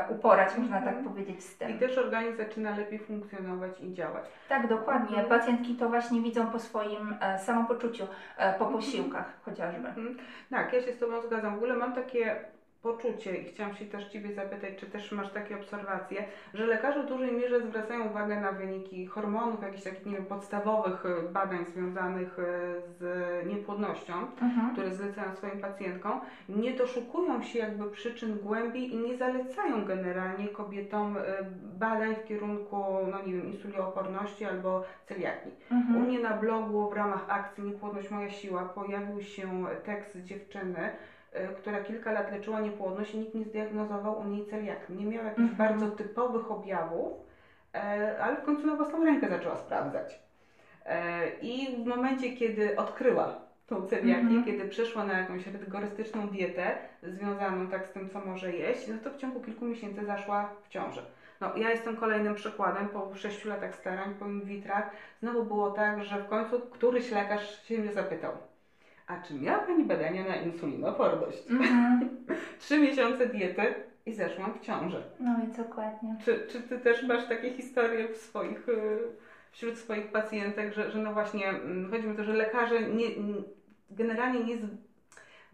uporać, 0.09 0.57
można 0.57 0.79
tak 0.79 0.87
Mhm. 0.95 1.05
powiedzieć, 1.05 1.43
z 1.43 1.55
I 1.55 1.57
tym. 1.57 1.79
też 1.79 1.97
organizm 1.97 2.37
zaczyna 2.37 2.77
lepiej 2.77 2.99
funkcjonować 2.99 3.71
i 3.81 3.93
działać. 3.93 4.23
Tak, 4.49 4.67
dokładnie. 4.67 5.17
Mhm. 5.17 5.39
Pacjentki 5.39 5.75
to 5.75 5.89
właśnie 5.89 6.21
widzą 6.21 6.47
po 6.47 6.59
swoim 6.59 7.15
e, 7.21 7.39
samopoczuciu, 7.39 8.07
e, 8.37 8.53
po 8.53 8.65
posiłkach 8.65 9.25
chociażby. 9.45 9.87
Tak, 10.49 10.73
ja 10.73 10.81
się 10.81 10.93
z 10.93 10.99
Tobą 10.99 11.21
zgadzam. 11.21 11.53
W 11.53 11.57
ogóle 11.57 11.73
mam 11.75 11.93
takie 11.93 12.35
poczucie 12.81 13.35
i 13.35 13.45
chciałam 13.45 13.75
się 13.75 13.85
też 13.85 14.07
Ciebie 14.07 14.33
zapytać, 14.33 14.69
czy 14.77 14.85
też 14.85 15.11
masz 15.11 15.31
takie 15.31 15.55
obserwacje, 15.55 16.23
że 16.53 16.65
lekarze 16.65 17.03
w 17.03 17.07
dużej 17.07 17.31
mierze 17.33 17.61
zwracają 17.61 18.09
uwagę 18.09 18.41
na 18.41 18.51
wyniki 18.51 19.05
hormonów, 19.05 19.61
jakichś 19.61 19.83
takich, 19.83 20.05
nie 20.05 20.13
wiem, 20.13 20.25
podstawowych 20.25 21.05
y, 21.05 21.29
badań 21.29 21.65
związanych 21.65 22.39
y, 22.39 22.43
z 22.99 23.03
niepłodnością, 23.47 24.13
Mhm. 24.41 24.73
które 24.73 24.95
zlecają 24.95 25.35
swoim 25.35 25.59
pacjentkom, 25.59 26.19
nie 26.49 26.73
doszukują 26.73 27.41
się 27.43 27.59
jakby 27.59 27.91
przyczyn 27.91 28.37
głębiej 28.39 28.93
i 28.93 28.97
nie 28.97 29.17
zalecają 29.17 29.85
generalnie 29.85 30.47
kobietom 30.47 31.17
y, 31.17 31.21
badań 31.79 32.15
w 32.15 32.25
kierunku, 32.27 32.77
no 33.11 33.21
nie 33.25 33.33
wiem, 33.33 33.47
insulinooporności 33.47 34.45
albo 34.45 34.83
celiakii. 35.05 35.51
U 35.71 35.73
Mhm. 35.73 36.01
mnie 36.01 36.19
na 36.19 36.33
blogu 36.37 36.89
w 36.89 36.93
ramach 36.93 37.25
akcji 37.27 37.63
Niepłodność 37.63 38.11
Moja 38.11 38.29
Siła 38.29 38.65
pojawił 38.65 39.21
się 39.21 39.65
tekst 39.83 40.17
dziewczyny, 40.23 40.89
która 41.57 41.83
kilka 41.83 42.11
lat 42.11 42.31
leczyła 42.31 42.59
niepłodność 42.59 43.13
i 43.13 43.17
nikt 43.19 43.33
nie 43.35 43.43
zdiagnozował 43.45 44.19
u 44.19 44.23
niej 44.23 44.45
celiakii. 44.45 44.95
Nie 44.95 45.05
miała 45.05 45.25
jakichś 45.25 45.49
Mhm. 45.51 45.69
bardzo 45.69 45.95
typowych 45.95 46.51
objawów, 46.51 47.13
e, 47.75 48.15
ale 48.21 48.35
w 48.35 48.43
końcu 48.43 48.67
na 48.67 48.75
własną 48.75 49.05
rękę 49.05 49.29
zaczęła 49.29 49.55
sprawdzać. 49.57 50.19
E, 50.85 51.29
I 51.41 51.83
w 51.83 51.85
momencie, 51.87 52.33
kiedy 52.33 52.75
odkryła 52.75 53.35
tą 53.67 53.85
celiakię, 53.87 54.21
Mhm. 54.21 54.43
kiedy 54.45 54.65
przeszła 54.69 55.03
na 55.03 55.19
jakąś 55.19 55.47
rygorystyczną 55.47 56.27
dietę 56.27 56.77
związaną 57.03 57.67
tak 57.67 57.87
z 57.87 57.91
tym, 57.91 58.09
co 58.09 58.19
może 58.19 58.51
jeść, 58.51 58.87
no 58.87 58.93
to 59.03 59.11
w 59.11 59.17
ciągu 59.17 59.39
kilku 59.39 59.65
miesięcy 59.65 60.05
zaszła 60.05 60.49
w 60.63 60.69
ciąży. 60.69 61.01
No, 61.41 61.55
ja 61.57 61.69
jestem 61.69 61.97
kolejnym 61.97 62.35
przykładem. 62.35 62.87
Po 62.89 63.15
sześciu 63.15 63.49
latach 63.49 63.75
starań, 63.75 64.15
po 64.19 64.25
in 64.25 64.41
vitrach, 64.45 64.89
znowu 65.21 65.43
było 65.43 65.71
tak, 65.71 66.03
że 66.03 66.17
w 66.19 66.27
końcu 66.27 66.59
któryś 66.59 67.11
lekarz 67.11 67.63
się 67.63 67.77
mnie 67.77 67.93
zapytał, 67.93 68.31
a 69.07 69.21
czy 69.21 69.33
miała 69.33 69.59
Pani 69.59 69.83
badania 69.85 70.23
na 70.23 70.35
insulinoporność? 70.35 71.51
Mhm. 71.51 72.09
Trzy 72.59 72.79
miesiące 72.79 73.25
diety 73.27 73.73
i 74.05 74.13
zeszłam 74.13 74.53
w 74.53 74.59
ciąży. 74.59 75.03
No 75.19 75.35
i 75.43 75.57
dokładnie. 75.57 76.15
Czy, 76.25 76.47
czy 76.49 76.61
Ty 76.61 76.79
też 76.79 77.03
masz 77.03 77.27
takie 77.27 77.53
historie 77.53 78.07
w 78.07 78.17
swoich, 78.17 78.69
y, 78.69 78.99
wśród 79.51 79.77
swoich 79.77 80.11
pacjentek, 80.11 80.73
że, 80.73 80.91
że 80.91 80.99
no 80.99 81.13
właśnie, 81.13 81.49
mm, 81.49 81.91
chodzi 81.91 82.07
mi 82.07 82.13
o 82.13 82.15
to, 82.15 82.23
że 82.23 82.33
lekarze 82.33 82.81
nie, 82.81 83.05
generalnie 83.91 84.43
nie 84.43 84.57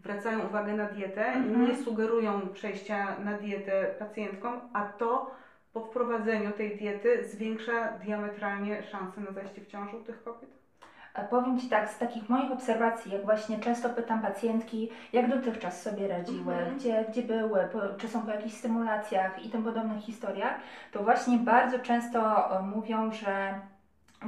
zwracają 0.00 0.46
uwagę 0.46 0.72
na 0.72 0.86
dietę, 0.86 1.26
Mhm. 1.26 1.66
nie 1.66 1.76
sugerują 1.76 2.48
przejścia 2.48 3.18
na 3.24 3.38
dietę 3.38 3.94
pacjentkom, 3.98 4.60
a 4.72 4.82
to 4.84 5.30
po 5.72 5.80
wprowadzeniu 5.80 6.52
tej 6.52 6.76
diety 6.76 7.24
zwiększa 7.24 7.88
diametralnie 7.88 8.82
szanse 8.82 9.20
na 9.20 9.32
zajście 9.32 9.60
w 9.60 9.66
ciążę 9.66 9.96
u 9.96 10.00
tych 10.00 10.22
kobiet? 10.22 10.63
E, 11.14 11.24
Powiem 11.28 11.60
Ci 11.60 11.68
tak, 11.68 11.90
z 11.90 11.98
takich 11.98 12.28
moich 12.28 12.52
obserwacji, 12.52 13.12
jak 13.12 13.24
właśnie 13.24 13.58
często 13.58 13.88
pytam 13.88 14.20
pacjentki, 14.22 14.90
jak 15.12 15.28
dotychczas 15.30 15.82
sobie 15.82 16.08
radziły, 16.08 16.54
Mhm. 16.54 16.76
gdzie, 16.78 17.04
gdzie 17.08 17.22
były, 17.22 17.68
czy 17.98 18.08
są 18.08 18.22
po 18.22 18.30
jakichś 18.30 18.54
stymulacjach 18.54 19.44
i 19.44 19.50
tym 19.50 19.62
podobnych 19.64 20.02
historiach, 20.02 20.54
to 20.92 21.02
właśnie 21.02 21.38
bardzo 21.38 21.78
często 21.78 22.50
e, 22.58 22.62
mówią, 22.62 23.12
że 23.12 23.54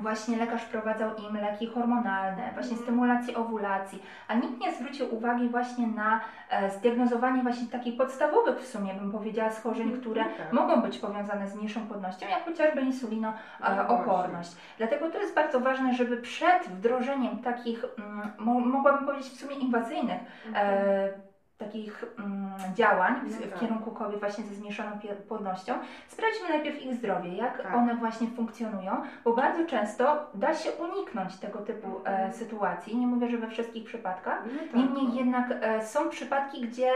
właśnie 0.03 0.37
lekarz 0.37 0.63
wprowadzał 0.63 1.11
im 1.17 1.37
leki 1.37 1.67
hormonalne, 1.67 2.43
właśnie 2.55 2.71
Mhm. 2.77 2.83
stymulację 2.83 3.37
owulacji, 3.37 4.03
a 4.29 4.35
nikt 4.35 4.61
nie 4.61 4.75
zwrócił 4.75 5.15
uwagi 5.15 5.49
właśnie 5.49 5.87
na 5.87 6.21
e, 6.51 6.71
zdiagnozowanie 6.71 7.43
właśnie 7.43 7.67
takich 7.69 7.97
podstawowych 7.97 8.59
w 8.61 8.67
sumie, 8.67 8.95
bym 8.95 9.13
powiedziała, 9.13 9.51
schorzeń, 9.51 9.83
Mhm. 9.87 10.01
które 10.01 10.23
No 10.25 10.31
tak. 10.37 10.53
mogą 10.53 10.83
być 10.83 10.99
powiązane 10.99 11.49
z 11.49 11.55
mniejszą 11.57 11.87
płodnością, 11.87 12.27
jak 12.29 12.45
chociażby 12.45 12.81
insulino 12.81 13.33
No 13.61 13.67
e, 13.69 13.89
oporność. 13.89 14.57
Dlatego 14.79 15.11
to 15.11 15.19
jest 15.19 15.35
bardzo 15.35 15.61
ważne, 15.61 15.95
żeby 15.95 16.17
przed 16.17 16.69
wdrożeniem 16.69 17.39
takich, 17.39 17.85
mm, 17.99 18.29
mo, 18.39 18.53
mogłabym 18.61 19.07
powiedzieć 19.07 19.33
w 19.33 19.41
sumie 19.41 19.55
inwazyjnych, 19.57 20.21
e, 20.55 21.26
takich 21.59 22.05
mm, 22.19 22.51
działań 22.75 23.15
w, 23.25 23.41
No 23.41 23.47
w 23.47 23.51
tak. 23.51 23.61
kierunku 23.61 23.91
kobiet 23.91 24.21
właśnie 24.21 24.45
ze 24.45 24.55
zmniejszoną 24.55 24.91
płodnością, 25.29 25.75
sprawdźmy 26.09 26.49
najpierw 26.49 26.83
ich 26.83 26.95
zdrowie, 26.95 27.37
jak 27.37 27.63
Tak. 27.63 27.75
one 27.75 27.95
właśnie 27.97 28.27
funkcjonują, 28.29 29.03
bo 29.25 29.33
bardzo 29.35 29.65
często 29.67 30.31
da 30.35 30.55
się 30.55 30.71
uniknąć 30.73 31.37
tego 31.37 31.59
typu 31.59 31.89
e, 32.05 32.09
Mhm. 32.09 32.33
sytuacji. 32.33 32.97
Nie 32.97 33.07
mówię, 33.07 33.29
że 33.31 33.39
we 33.39 33.49
wszystkich 33.49 33.85
przypadkach. 33.85 34.43
No 34.47 34.59
tak. 34.61 34.75
Niemniej 34.75 35.15
jednak 35.15 35.47
e, 35.61 35.87
są 35.87 36.09
przypadki, 36.09 36.61
gdzie 36.61 36.91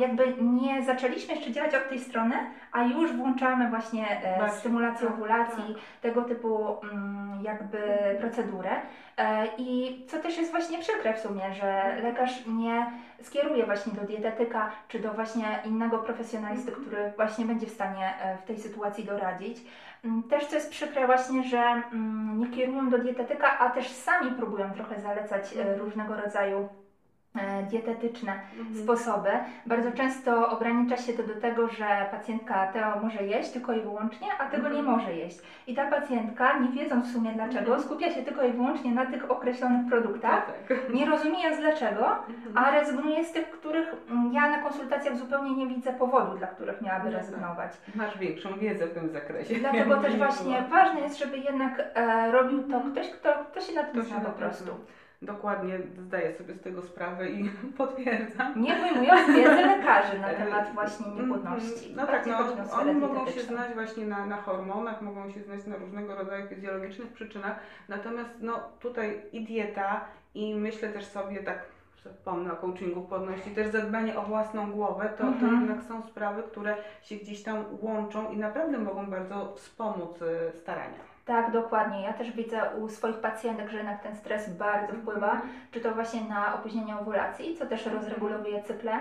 jakby 0.00 0.34
nie 0.42 0.82
zaczęliśmy 0.82 1.34
jeszcze 1.34 1.52
działać 1.52 1.74
od 1.74 1.88
tej 1.88 1.98
strony, 2.00 2.34
a 2.72 2.82
już 2.82 3.12
włączamy 3.12 3.70
właśnie 3.70 4.22
e, 4.24 4.50
stymulację 4.50 5.06
tak, 5.08 5.16
owulacji, 5.16 5.74
tego 6.02 6.22
typu 6.22 6.76
mm, 6.92 7.44
jakby 7.44 7.78
procedurę. 8.20 8.70
E, 9.18 9.46
I 9.58 9.98
co 10.08 10.18
też 10.18 10.38
jest 10.38 10.50
właśnie 10.50 10.78
przykre 10.78 11.14
w 11.14 11.18
sumie, 11.20 11.54
że 11.54 11.96
lekarz 12.02 12.46
nie 12.46 12.92
skieruje 13.22 13.66
właśnie 13.66 13.92
do 13.92 14.00
dietetyka 14.06 14.70
czy 14.88 14.98
do 14.98 15.12
właśnie 15.12 15.58
innego 15.64 15.98
profesjonalisty, 15.98 16.68
Mhm. 16.70 16.86
który 16.86 17.12
właśnie 17.16 17.44
będzie 17.44 17.66
w 17.66 17.70
stanie 17.70 18.14
e, 18.22 18.36
w 18.36 18.42
tej 18.42 18.58
sytuacji 18.58 19.04
doradzić. 19.04 19.58
Mm, 20.04 20.22
Też 20.22 20.46
co 20.46 20.54
jest 20.54 20.70
przykre 20.70 21.06
właśnie, 21.06 21.42
że 21.42 21.58
mm, 21.58 22.38
nie 22.38 22.46
kierują 22.48 22.90
do 22.90 22.98
dietetyka, 22.98 23.58
a 23.58 23.70
też 23.70 23.88
sami 23.88 24.30
próbują 24.32 24.72
trochę 24.72 25.00
zalecać 25.00 25.56
e, 25.56 25.60
Mhm. 25.60 25.78
różnego 25.78 26.16
rodzaju 26.16 26.68
dietetyczne 27.70 28.32
Mhm. 28.58 28.76
sposoby. 28.84 29.30
Bardzo 29.66 29.92
często 29.92 30.50
ogranicza 30.50 30.96
się 30.96 31.12
to 31.12 31.22
do 31.22 31.34
tego, 31.40 31.68
że 31.68 32.06
pacjentka 32.10 32.66
Teo 32.72 33.00
może 33.02 33.22
jeść 33.22 33.50
tylko 33.50 33.72
i 33.72 33.80
wyłącznie, 33.80 34.26
a 34.38 34.46
tego 34.46 34.68
nie 34.68 34.78
Mhm. 34.78 34.98
może 34.98 35.12
jeść. 35.14 35.38
I 35.66 35.74
ta 35.74 35.90
pacjentka, 35.90 36.58
nie 36.58 36.68
wiedząc 36.68 37.08
w 37.08 37.12
sumie 37.12 37.32
dlaczego, 37.32 37.58
Mhm. 37.60 37.80
skupia 37.82 38.10
się 38.10 38.22
tylko 38.22 38.42
i 38.42 38.52
wyłącznie 38.52 38.90
na 38.94 39.06
tych 39.06 39.30
określonych 39.30 39.88
produktach, 39.88 40.46
tak. 40.68 40.78
nie 40.94 41.06
rozumiejąc 41.06 41.56
dlaczego, 41.60 42.06
Mhm. 42.28 42.58
a 42.66 42.70
rezygnuje 42.70 43.24
z 43.24 43.32
tych, 43.32 43.50
których 43.50 43.94
mm, 44.10 44.32
ja 44.32 44.50
na 44.50 44.58
konsultacjach 44.62 45.16
zupełnie 45.16 45.56
nie 45.56 45.66
widzę 45.74 45.92
powodu, 45.92 46.38
dla 46.38 46.46
których 46.46 46.80
miałaby 46.82 47.04
No 47.04 47.10
tak. 47.12 47.20
rezygnować. 47.20 47.72
Masz 47.94 48.18
większą 48.18 48.58
wiedzę 48.58 48.86
w 48.86 48.94
tym 48.94 49.08
zakresie. 49.08 49.54
Dlatego 49.54 49.96
też 50.02 50.12
Nie 50.12 50.18
właśnie 50.18 50.62
ważne 50.70 51.00
jest, 51.00 51.18
żeby 51.18 51.38
jednak 51.38 51.82
e, 51.94 52.30
robił 52.32 52.62
to 52.62 52.80
ktoś, 52.92 53.10
kto, 53.10 53.28
kto 53.52 53.60
się 53.60 53.74
na 53.74 53.82
tym 53.84 53.94
To 54.02 54.02
zna 54.08 54.20
po 54.20 54.30
prostu. 54.32 54.70
Dokładnie 55.22 55.78
zdaję 55.98 56.34
sobie 56.34 56.54
z 56.54 56.60
tego 56.60 56.82
sprawę 56.82 57.28
i 57.30 57.50
potwierdzam. 57.78 58.62
Nie 58.62 58.74
wyjmując 58.76 59.28
wiedzy 59.28 59.66
lekarzy 59.66 60.18
na 60.18 60.28
temat 60.28 60.74
właśnie 60.74 61.06
Mhm. 61.06 61.28
niepłodności. 61.28 61.92
No 61.96 62.06
tak, 62.06 62.26
no, 62.26 62.38
oni 62.72 62.92
mogą 62.92 63.26
się 63.26 63.40
znać 63.40 63.74
właśnie 63.74 64.04
na, 64.06 64.26
na 64.26 64.36
hormonach, 64.36 65.02
mogą 65.02 65.30
się 65.30 65.42
znać 65.42 65.66
na 65.66 65.76
różnego 65.76 66.14
rodzaju 66.14 66.48
fizjologicznych 66.48 67.12
przyczynach, 67.12 67.56
natomiast 67.88 68.30
no 68.40 68.60
tutaj 68.80 69.22
i 69.32 69.44
dieta 69.44 70.00
i 70.34 70.54
myślę 70.54 70.88
też 70.88 71.04
sobie 71.06 71.42
tak, 71.42 71.58
wspomnę 71.94 72.52
o 72.52 72.56
coachingu 72.56 73.02
płodności, 73.02 73.50
też 73.50 73.68
zadbanie 73.68 74.18
o 74.18 74.22
własną 74.22 74.72
głowę, 74.72 75.08
to, 75.18 75.24
to 75.24 75.28
Mhm. 75.28 75.60
jednak 75.60 75.82
są 75.82 76.02
sprawy, 76.02 76.42
które 76.42 76.76
się 77.02 77.16
gdzieś 77.16 77.42
tam 77.42 77.64
łączą 77.80 78.32
i 78.32 78.36
naprawdę 78.36 78.78
mogą 78.78 79.06
bardzo 79.06 79.54
wspomóc 79.56 80.22
y, 80.22 80.58
starania. 80.58 80.98
Tak, 81.28 81.50
dokładnie. 81.52 82.02
Ja 82.02 82.12
też 82.12 82.32
widzę 82.32 82.60
u 82.80 82.88
swoich 82.88 83.16
pacjentek, 83.16 83.70
że 83.70 83.76
jednak 83.76 84.02
ten 84.02 84.16
stres 84.16 84.50
bardzo 84.56 84.92
wpływa, 84.94 85.40
czy 85.70 85.80
to 85.80 85.94
właśnie 85.94 86.20
na 86.24 86.54
opóźnienie 86.54 86.96
owulacji, 86.98 87.56
co 87.56 87.66
też 87.66 87.86
Mhm. 87.86 87.96
rozregulowuje 88.04 88.62
cykle, 88.62 88.92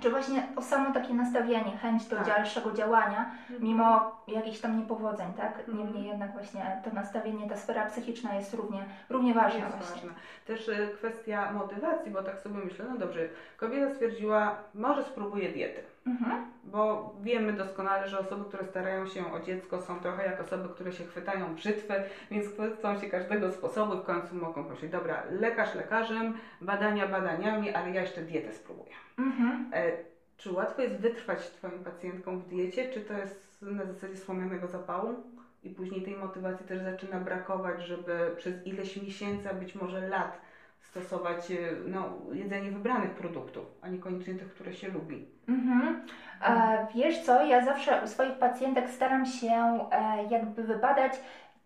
czy 0.00 0.10
właśnie 0.10 0.42
o 0.56 0.62
samo 0.62 0.92
takie 0.94 1.14
nastawienie, 1.14 1.76
chęć 1.82 2.04
do 2.06 2.16
Tak. 2.16 2.26
dalszego 2.26 2.72
działania, 2.72 3.30
mimo 3.60 4.16
jakichś 4.28 4.60
tam 4.60 4.78
niepowodzeń, 4.78 5.32
tak? 5.36 5.58
Mhm. 5.58 5.78
Niemniej 5.78 6.04
jednak 6.04 6.32
właśnie 6.32 6.80
to 6.84 6.90
nastawienie, 6.94 7.48
ta 7.48 7.56
sfera 7.56 7.86
psychiczna 7.86 8.34
jest 8.34 8.54
równie, 8.54 8.84
równie 9.10 9.34
ważna 9.34 9.60
Jest 9.64 9.76
właśnie. 9.76 9.94
ważne. 9.96 10.10
Też 10.46 10.68
y, 10.68 10.88
kwestia 10.98 11.52
motywacji, 11.52 12.10
bo 12.12 12.22
tak 12.22 12.38
sobie 12.40 12.58
myślę, 12.64 12.84
no 12.90 12.98
dobrze, 12.98 13.20
kobieta 13.56 13.94
stwierdziła, 13.94 14.56
może 14.74 15.04
spróbuję 15.04 15.48
diety. 15.52 15.82
Mhm. 16.06 16.44
Bo 16.64 17.14
wiemy 17.22 17.52
doskonale, 17.52 18.08
że 18.08 18.18
osoby, 18.18 18.44
które 18.44 18.64
starają 18.64 19.06
się 19.06 19.32
o 19.32 19.40
dziecko, 19.40 19.82
są 19.82 20.00
trochę 20.00 20.26
jak 20.26 20.40
osoby, 20.40 20.68
które 20.68 20.92
się 20.92 21.04
chwytają 21.04 21.54
brzytwy, 21.54 21.94
więc 22.30 22.48
chwycą 22.48 23.00
się 23.00 23.06
każdego 23.06 23.52
sposobu 23.52 23.94
i 23.94 23.98
w 23.98 24.04
końcu 24.04 24.34
mogą 24.34 24.64
powiedzieć, 24.64 24.90
dobra, 24.90 25.22
lekarz 25.30 25.74
lekarzem, 25.74 26.34
badania 26.60 27.08
badaniami, 27.08 27.70
ale 27.70 27.90
ja 27.90 28.00
jeszcze 28.00 28.22
dietę 28.22 28.52
spróbuję. 28.52 28.92
Mhm. 29.18 29.70
E, 29.72 29.92
czy 30.36 30.52
łatwo 30.52 30.82
jest 30.82 30.96
wytrwać 30.96 31.50
Twoim 31.50 31.84
pacjentkom 31.84 32.40
w 32.40 32.48
diecie, 32.48 32.90
czy 32.90 33.00
to 33.00 33.12
jest 33.12 33.62
na 33.62 33.84
zasadzie 33.84 34.16
słomianego 34.16 34.66
zapału? 34.66 35.14
I 35.62 35.70
później 35.70 36.02
tej 36.02 36.16
motywacji 36.16 36.66
też 36.66 36.82
zaczyna 36.82 37.20
brakować, 37.20 37.82
żeby 37.82 38.34
przez 38.36 38.66
ileś 38.66 39.02
miesięcy, 39.02 39.50
a 39.50 39.54
być 39.54 39.74
może 39.74 40.08
lat 40.08 40.43
stosować 40.90 41.50
e, 41.50 41.56
no, 41.86 42.12
jedzenie 42.32 42.70
wybranych 42.70 43.10
produktów, 43.10 43.64
a 43.82 43.88
niekoniecznie 43.88 44.34
tych, 44.34 44.54
które 44.54 44.72
się 44.72 44.88
lubi. 44.88 45.28
Mhm. 45.48 46.02
E, 46.42 46.86
wiesz 46.94 47.22
co, 47.22 47.44
ja 47.44 47.64
zawsze 47.64 48.00
u 48.04 48.08
swoich 48.08 48.38
pacjentek 48.38 48.90
staram 48.90 49.26
się 49.26 49.88
e, 49.90 50.24
jakby 50.30 50.62
wybadać, 50.62 51.12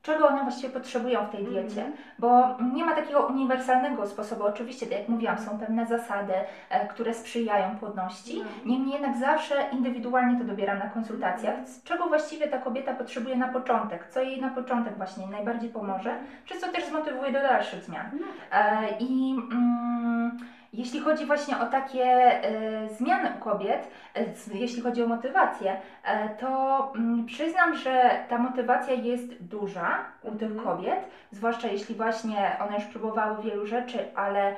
czego 0.03 0.29
one 0.29 0.43
właściwie 0.43 0.69
potrzebują 0.73 1.27
w 1.27 1.31
tej 1.31 1.45
diecie, 1.45 1.81
Mhm. 1.85 1.93
bo 2.19 2.57
nie 2.75 2.85
ma 2.85 2.95
takiego 2.95 3.27
uniwersalnego 3.27 4.07
sposobu. 4.07 4.45
Oczywiście, 4.45 4.87
tak 4.87 4.99
jak 4.99 5.09
mówiłam, 5.09 5.39
są 5.39 5.59
pewne 5.59 5.87
zasady, 5.87 6.33
e, 6.71 6.87
które 6.89 7.15
sprzyjają 7.15 7.77
płodności. 7.77 8.41
Mhm. 8.41 8.69
Niemniej 8.69 8.93
jednak 8.93 9.17
zawsze 9.17 9.55
indywidualnie 9.73 10.39
to 10.39 10.45
dobieram 10.45 10.79
na 10.79 10.89
konsultacjach, 10.89 11.69
z 11.69 11.83
czego 11.83 12.07
właściwie 12.07 12.49
ta 12.49 12.59
kobieta 12.59 12.95
potrzebuje 12.95 13.37
na 13.37 13.49
początek, 13.49 14.09
co 14.11 14.23
jej 14.23 14.41
na 14.41 14.49
początek 14.49 14.97
właśnie 14.97 15.27
najbardziej 15.27 15.71
pomoże, 15.71 16.15
przez 16.45 16.61
co 16.61 16.69
też 16.73 16.85
zmotywuje 16.87 17.33
do 17.33 17.41
dalszych 17.41 17.85
zmian. 17.85 18.07
No, 18.21 18.27
E, 18.53 18.89
I 19.01 19.37
mm, 19.53 20.39
jeśli 20.79 21.01
chodzi 21.01 21.27
właśnie 21.27 21.59
o 21.59 21.67
takie 21.67 22.05
e, 22.05 22.89
zmiany 22.89 23.33
u 23.37 23.45
kobiet, 23.45 23.89
e, 24.17 24.25
jeśli 24.55 24.83
chodzi 24.83 25.03
o 25.03 25.07
motywację, 25.07 25.81
e, 26.05 26.29
to 26.29 26.93
mm, 26.97 27.27
przyznam, 27.27 27.77
że 27.77 28.11
ta 28.29 28.39
motywacja 28.39 28.95
jest 28.95 29.43
duża 29.43 29.99
u 30.23 30.31
tych 30.31 30.51
Mhm. 30.51 30.67
kobiet, 30.67 31.01
zwłaszcza 31.31 31.69
jeśli 31.69 31.95
właśnie 31.95 32.57
one 32.61 32.75
już 32.75 32.85
próbowały 32.85 33.43
wielu 33.43 33.67
rzeczy, 33.67 34.15
ale 34.15 34.57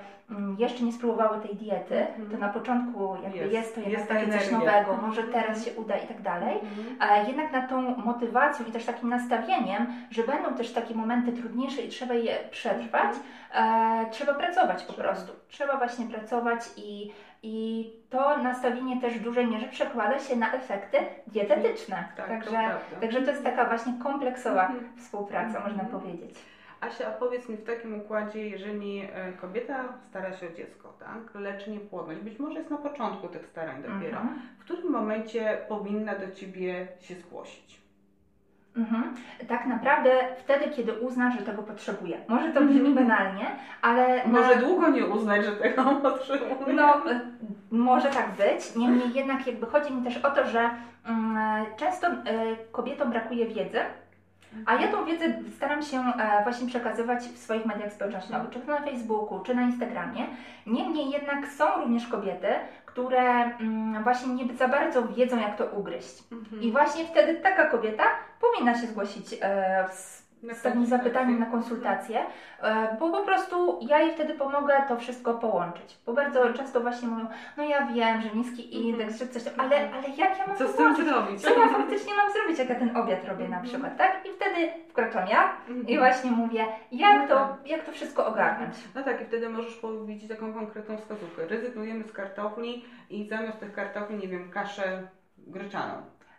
jeszcze 0.58 0.84
nie 0.84 0.92
spróbowały 0.92 1.40
tej 1.40 1.56
diety, 1.56 1.98
Mhm. 2.06 2.30
to 2.30 2.36
na 2.38 2.48
początku 2.48 3.16
jakby 3.22 3.38
Jest. 3.38 3.52
jest, 3.52 3.74
to 3.74 3.80
jednak 3.80 3.98
Jest 3.98 4.08
ta 4.08 4.14
takie 4.14 4.32
coś 4.32 4.48
energia. 4.48 4.58
nowego, 4.82 5.06
może 5.06 5.22
teraz 5.22 5.64
się 5.64 5.72
uda 5.72 5.96
i 5.96 6.06
tak 6.06 6.22
dalej. 6.22 6.54
Mhm. 6.58 6.96
A 6.98 7.16
jednak 7.16 7.52
na 7.52 7.68
tą 7.68 7.80
motywacją 7.96 8.66
i 8.66 8.72
też 8.72 8.84
takim 8.84 9.08
nastawieniem, 9.08 9.86
że 10.10 10.22
będą 10.22 10.54
też 10.54 10.72
takie 10.72 10.94
momenty 10.94 11.32
trudniejsze 11.32 11.82
i 11.82 11.88
trzeba 11.88 12.14
je 12.14 12.36
przetrwać, 12.50 13.10
e, 13.54 14.06
trzeba 14.10 14.34
pracować 14.34 14.82
po 14.84 14.92
Trzeba. 14.92 15.08
prostu. 15.08 15.32
Trzeba 15.48 15.76
właśnie 15.76 16.06
pracować 16.06 16.60
i, 16.76 17.12
i 17.42 17.86
to 18.10 18.36
nastawienie 18.38 19.00
też 19.00 19.14
w 19.18 19.22
dużej 19.22 19.46
mierze 19.46 19.66
przekłada 19.68 20.18
się 20.18 20.36
na 20.36 20.52
efekty 20.52 20.98
dietetyczne. 21.26 21.96
Tak, 22.16 22.26
to 22.26 22.32
także, 22.32 22.50
prawda. 22.50 22.96
także 23.00 23.22
to 23.22 23.30
jest 23.30 23.44
taka 23.44 23.64
właśnie 23.64 23.92
kompleksowa 24.02 24.66
Mhm. 24.66 24.96
współpraca, 24.96 25.46
Mhm. 25.58 25.64
można 25.64 25.84
powiedzieć. 25.84 26.34
Asia, 26.80 27.08
a 27.08 27.10
powiedz 27.10 27.48
mi 27.48 27.56
w 27.56 27.64
takim 27.64 27.94
układzie, 28.00 28.48
jeżeli 28.48 29.00
e, 29.00 29.32
kobieta 29.40 29.84
stara 30.10 30.36
się 30.36 30.46
o 30.46 30.56
dziecko, 30.56 30.94
tak, 31.00 31.34
leczy 31.34 31.70
niepłodność, 31.70 32.20
być 32.20 32.38
może 32.38 32.58
jest 32.58 32.70
na 32.70 32.76
początku 32.78 33.28
tych 33.28 33.46
starań 33.46 33.76
dopiero, 33.82 34.18
Mhm. 34.20 34.40
w 34.58 34.64
którym 34.64 34.90
momencie 34.92 35.58
powinna 35.68 36.14
do 36.14 36.30
Ciebie 36.30 36.86
się 37.00 37.14
zgłosić? 37.14 37.80
Mhm. 38.76 39.14
Tak 39.48 39.66
naprawdę 39.66 40.10
wtedy, 40.38 40.68
kiedy 40.76 40.92
uzna, 40.92 41.30
że 41.30 41.42
tego 41.42 41.62
potrzebuje. 41.62 42.18
Może 42.28 42.52
to 42.52 42.60
brzmi 42.60 42.94
banalnie, 42.94 43.46
ale 43.82 44.26
Może 44.26 44.54
na, 44.56 44.62
długo 44.62 44.88
nie 44.88 45.06
uznać, 45.06 45.44
że 45.44 45.52
tego 45.52 45.84
potrzebuje. 46.02 46.74
No, 46.74 47.10
y, 47.10 47.20
może 47.70 48.10
tak 48.10 48.30
być. 48.30 48.76
Niemniej 48.76 49.12
jednak 49.14 49.46
jakby 49.46 49.66
chodzi 49.66 49.94
mi 49.94 50.02
też 50.04 50.16
o 50.16 50.30
to, 50.30 50.46
że 50.46 50.70
mm, 51.06 51.66
często 51.76 52.06
kobietom 52.72 53.10
brakuje 53.10 53.46
wiedzy, 53.46 53.78
a 54.66 54.74
ja 54.74 54.88
tą 54.88 55.04
wiedzę 55.04 55.24
staram 55.56 55.82
się 55.82 55.98
e, 55.98 56.42
właśnie 56.42 56.66
przekazywać 56.66 57.22
w 57.22 57.38
swoich 57.38 57.66
mediach 57.66 57.92
społecznościowych, 57.92 58.50
czy 58.50 58.60
to 58.60 58.72
na 58.72 58.80
Facebooku, 58.80 59.40
czy 59.40 59.54
na 59.54 59.62
Instagramie. 59.62 60.26
Niemniej 60.66 61.10
jednak 61.10 61.48
są 61.48 61.64
również 61.76 62.06
kobiety, 62.06 62.48
które 62.86 63.20
mm, 63.20 64.04
właśnie 64.04 64.34
nie 64.34 64.54
za 64.54 64.68
bardzo 64.68 65.08
wiedzą, 65.08 65.40
jak 65.40 65.56
to 65.56 65.64
ugryźć. 65.66 66.22
Mhm. 66.32 66.62
I 66.62 66.72
właśnie 66.72 67.04
wtedy 67.04 67.34
taka 67.34 67.66
kobieta 67.66 68.04
powinna 68.40 68.80
się 68.80 68.86
zgłosić 68.86 69.26
e, 69.42 69.88
z 70.42 70.62
takim 70.62 70.86
zapytaniem 70.86 71.38
na 71.40 71.46
konsultację, 71.46 72.20
e, 72.62 72.96
bo 73.00 73.10
po 73.10 73.22
prostu 73.22 73.78
ja 73.88 73.98
jej 73.98 74.12
wtedy 74.14 74.34
pomogę 74.34 74.74
to 74.88 74.96
wszystko 74.96 75.34
połączyć. 75.34 75.98
Bo 76.06 76.12
bardzo 76.12 76.52
często 76.52 76.80
właśnie 76.80 77.08
mówią, 77.08 77.26
no 77.56 77.62
ja 77.64 77.86
wiem, 77.86 78.20
że 78.20 78.28
niski 78.34 78.76
indeks, 78.88 79.18
że 79.18 79.28
coś 79.28 79.42
ale, 79.58 79.76
ale 79.76 80.08
jak 80.16 80.38
ja 80.38 80.46
mam 80.46 80.56
Co 80.56 80.68
z 80.68 80.76
tym 80.76 80.96
zrobić? 80.96 81.42
Co 81.42 81.58
ja 81.60 81.68
faktycznie 81.68 82.14
mam 82.14 82.32
zrobić, 82.32 82.58
jak 82.58 82.68
ja 82.68 82.74
ten 82.74 82.96
obiad 82.96 83.24
robię 83.24 83.48
na 83.48 83.60
przykład, 83.60 83.96
tak? 83.96 84.26
I 84.26 84.28
wtedy 84.32 84.68
wkraczam 84.88 85.28
ja 85.28 85.52
Mhm. 85.68 85.88
i 85.88 85.98
właśnie 85.98 86.30
mówię, 86.30 86.66
jak 86.92 87.28
to, 87.28 87.56
jak 87.66 87.84
to 87.84 87.92
wszystko 87.92 88.26
ogarnąć. 88.26 88.74
No 88.94 89.02
tak, 89.02 89.22
i 89.22 89.24
wtedy 89.24 89.48
możesz 89.48 89.74
powiedzieć 89.76 90.28
taką 90.28 90.52
konkretną 90.54 90.96
wskazówkę. 90.96 91.46
Rezygnujemy 91.46 92.04
z 92.04 92.12
kartofli 92.12 92.84
i 93.10 93.28
zamiast 93.28 93.60
tych 93.60 93.72
kartofli, 93.72 94.16
nie 94.16 94.28
wiem, 94.28 94.50
kaszę 94.50 95.02
gryczaną. 95.38 95.94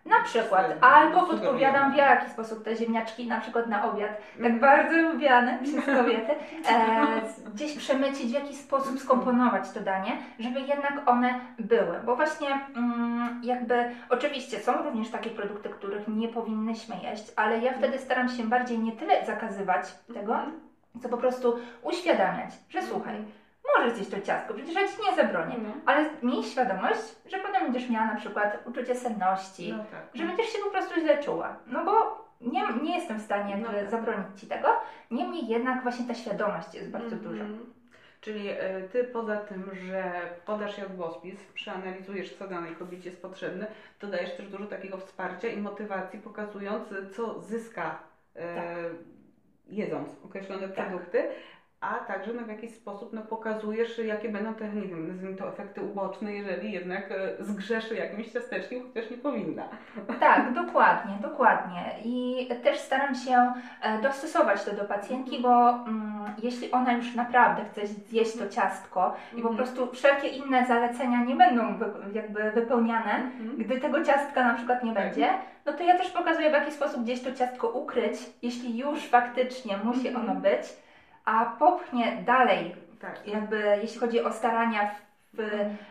Na 0.06 0.22
przykład, 0.24 0.66
albo 0.82 1.22
podpowiadam 1.28 1.92
w 1.94 1.96
jaki 1.96 2.30
sposób 2.32 2.64
te 2.64 2.76
ziemniaczki 2.76 3.28
na 3.28 3.40
przykład 3.40 3.68
na 3.68 3.92
obiad, 3.92 4.10
tak 4.18 4.36
Mhm. 4.46 4.60
bardzo 4.60 4.98
lubiane 5.12 5.60
przez 5.64 5.86
kobiety, 5.86 6.32
e, 6.70 7.22
gdzieś 7.54 7.78
przemycić, 7.78 8.28
w 8.32 8.34
jaki 8.34 8.56
sposób 8.56 9.00
skomponować 9.00 9.72
to 9.72 9.80
danie, 9.80 10.12
żeby 10.40 10.60
jednak 10.62 11.10
one 11.10 11.40
były. 11.60 12.00
Bo 12.06 12.16
właśnie 12.16 12.48
mm, 12.76 13.42
jakby, 13.44 13.92
oczywiście 14.10 14.60
są 14.60 14.84
również 14.84 15.10
takie 15.10 15.30
produkty, 15.30 15.70
których 15.70 16.08
nie 16.08 16.28
powinnyśmy 16.28 16.96
jeść, 17.04 17.32
ale 17.36 17.60
ja 17.60 17.74
wtedy 17.74 18.00
staram 18.00 18.30
się 18.30 18.44
bardziej 18.44 18.80
nie 18.80 18.92
tyle 18.92 19.26
zakazywać 19.26 19.86
tego, 20.14 20.34
Mhm. 20.34 20.52
co 21.02 21.10
po 21.10 21.18
prostu 21.18 21.60
uświadamiać, 21.84 22.50
że 22.70 22.82
słuchaj, 22.82 23.16
możesz 23.78 23.94
zjeść 23.94 24.10
to 24.12 24.22
ciastko, 24.22 24.54
przecież 24.54 24.76
ja 24.76 24.88
Ci 24.88 24.94
nie 25.10 25.16
zabronię, 25.16 25.56
No. 25.58 25.70
ale 25.86 26.10
miej 26.24 26.44
świadomość, 26.44 27.02
że 27.26 27.38
potem 27.38 27.64
będziesz 27.64 27.90
miała 27.90 28.06
na 28.06 28.16
przykład 28.16 28.60
uczucie 28.66 28.96
senności, 28.96 29.74
No 29.78 29.84
tak. 29.92 30.02
że 30.14 30.24
będziesz 30.26 30.46
się 30.50 30.60
po 30.64 30.70
prostu 30.72 31.00
źle 31.00 31.24
czuła. 31.24 31.56
No 31.68 31.86
bo 31.86 32.22
nie, 32.42 32.62
nie 32.84 32.96
jestem 32.96 33.20
w 33.20 33.22
stanie 33.22 33.58
No 33.58 33.68
tak. 33.72 33.90
zabronić 33.90 34.40
Ci 34.40 34.48
tego, 34.48 34.68
niemniej 35.12 35.48
jednak 35.48 35.84
właśnie 35.84 36.08
ta 36.08 36.14
świadomość 36.14 36.74
jest 36.74 36.90
bardzo 36.92 37.16
Mhm. 37.16 37.32
duża. 37.32 37.44
Czyli 38.22 38.50
e, 38.50 38.82
Ty 38.92 39.04
poza 39.04 39.38
tym, 39.38 39.72
że 39.74 40.12
podasz 40.46 40.78
jadłospis, 40.78 41.44
przeanalizujesz, 41.54 42.36
co 42.38 42.48
danej 42.48 42.76
kobiecie 42.76 43.10
jest 43.10 43.22
potrzebne, 43.22 43.68
to 44.00 44.08
dajesz 44.08 44.36
też 44.38 44.48
dużo 44.48 44.66
takiego 44.66 44.98
wsparcia 44.98 45.48
i 45.48 45.58
motywacji, 45.58 46.20
pokazując, 46.20 46.92
e, 46.92 47.10
co 47.10 47.40
zyska 47.42 48.00
e, 48.36 48.56
Tak. 48.56 48.66
jedząc 49.68 50.10
określone 50.26 50.70
Tak. 50.70 50.88
produkty, 50.88 51.24
a 51.82 51.94
także 51.96 52.34
no, 52.34 52.42
w 52.44 52.48
jakiś 52.48 52.76
sposób 52.76 53.14
no, 53.14 53.22
pokazujesz, 53.22 53.98
jakie 53.98 54.30
będą 54.30 54.54
te, 54.54 54.70
nie 54.70 54.88
wiem, 54.88 55.08
nazwijmy 55.08 55.36
to 55.38 55.48
efekty 55.48 55.82
uboczne, 55.82 56.34
jeżeli 56.34 56.72
jednak 56.72 57.12
e, 57.12 57.44
zgrzeszy 57.44 57.96
jakimś 57.96 58.28
ciasteczkiem, 58.32 58.82
chociaż 58.88 59.12
nie 59.12 59.18
powinna. 59.18 59.64
Tak, 60.20 60.54
dokładnie, 60.66 61.14
dokładnie. 61.22 61.84
I 62.04 62.48
też 62.64 62.78
staram 62.80 63.16
się 63.16 63.54
e, 63.82 64.02
dostosować 64.02 64.64
to 64.64 64.72
do 64.76 64.86
pacjentki, 64.86 65.40
bo 65.42 65.70
mm, 65.70 66.12
jeśli 66.44 66.72
ona 66.72 66.94
już 66.94 67.16
naprawdę 67.16 67.62
chce 67.66 67.88
zjeść 67.88 68.38
to 68.38 68.48
ciastko 68.50 69.16
i 69.38 69.42
po 69.42 69.50
Mhm. 69.50 69.56
prostu 69.58 69.92
wszelkie 69.96 70.28
inne 70.28 70.66
zalecenia 70.68 71.24
nie 71.26 71.36
będą 71.36 71.78
wy, 71.78 71.86
jakby 72.14 72.52
wypełniane, 72.52 73.14
Mhm. 73.16 73.58
gdy 73.58 73.80
tego 73.80 74.04
ciastka 74.04 74.44
na 74.48 74.54
przykład 74.54 74.84
nie 74.84 74.94
Tak. 74.94 75.04
będzie, 75.04 75.30
no 75.66 75.74
to 75.74 75.84
ja 75.84 75.98
też 75.98 76.10
pokazuję 76.10 76.50
w 76.50 76.54
jaki 76.54 76.72
sposób 76.72 77.04
gdzieś 77.04 77.22
to 77.24 77.32
ciastko 77.32 77.70
ukryć, 77.70 78.14
jeśli 78.42 78.78
już 78.78 79.00
faktycznie 79.08 79.78
musi 79.84 80.08
Mhm. 80.08 80.30
ono 80.30 80.40
być, 80.40 80.62
a 81.26 81.46
popchnie 81.46 82.24
dalej 82.26 82.76
Tak. 83.02 83.28
jakby 83.28 83.80
jeśli 83.82 84.00
chodzi 84.00 84.24
o 84.24 84.32
starania 84.32 84.92
w 85.34 85.40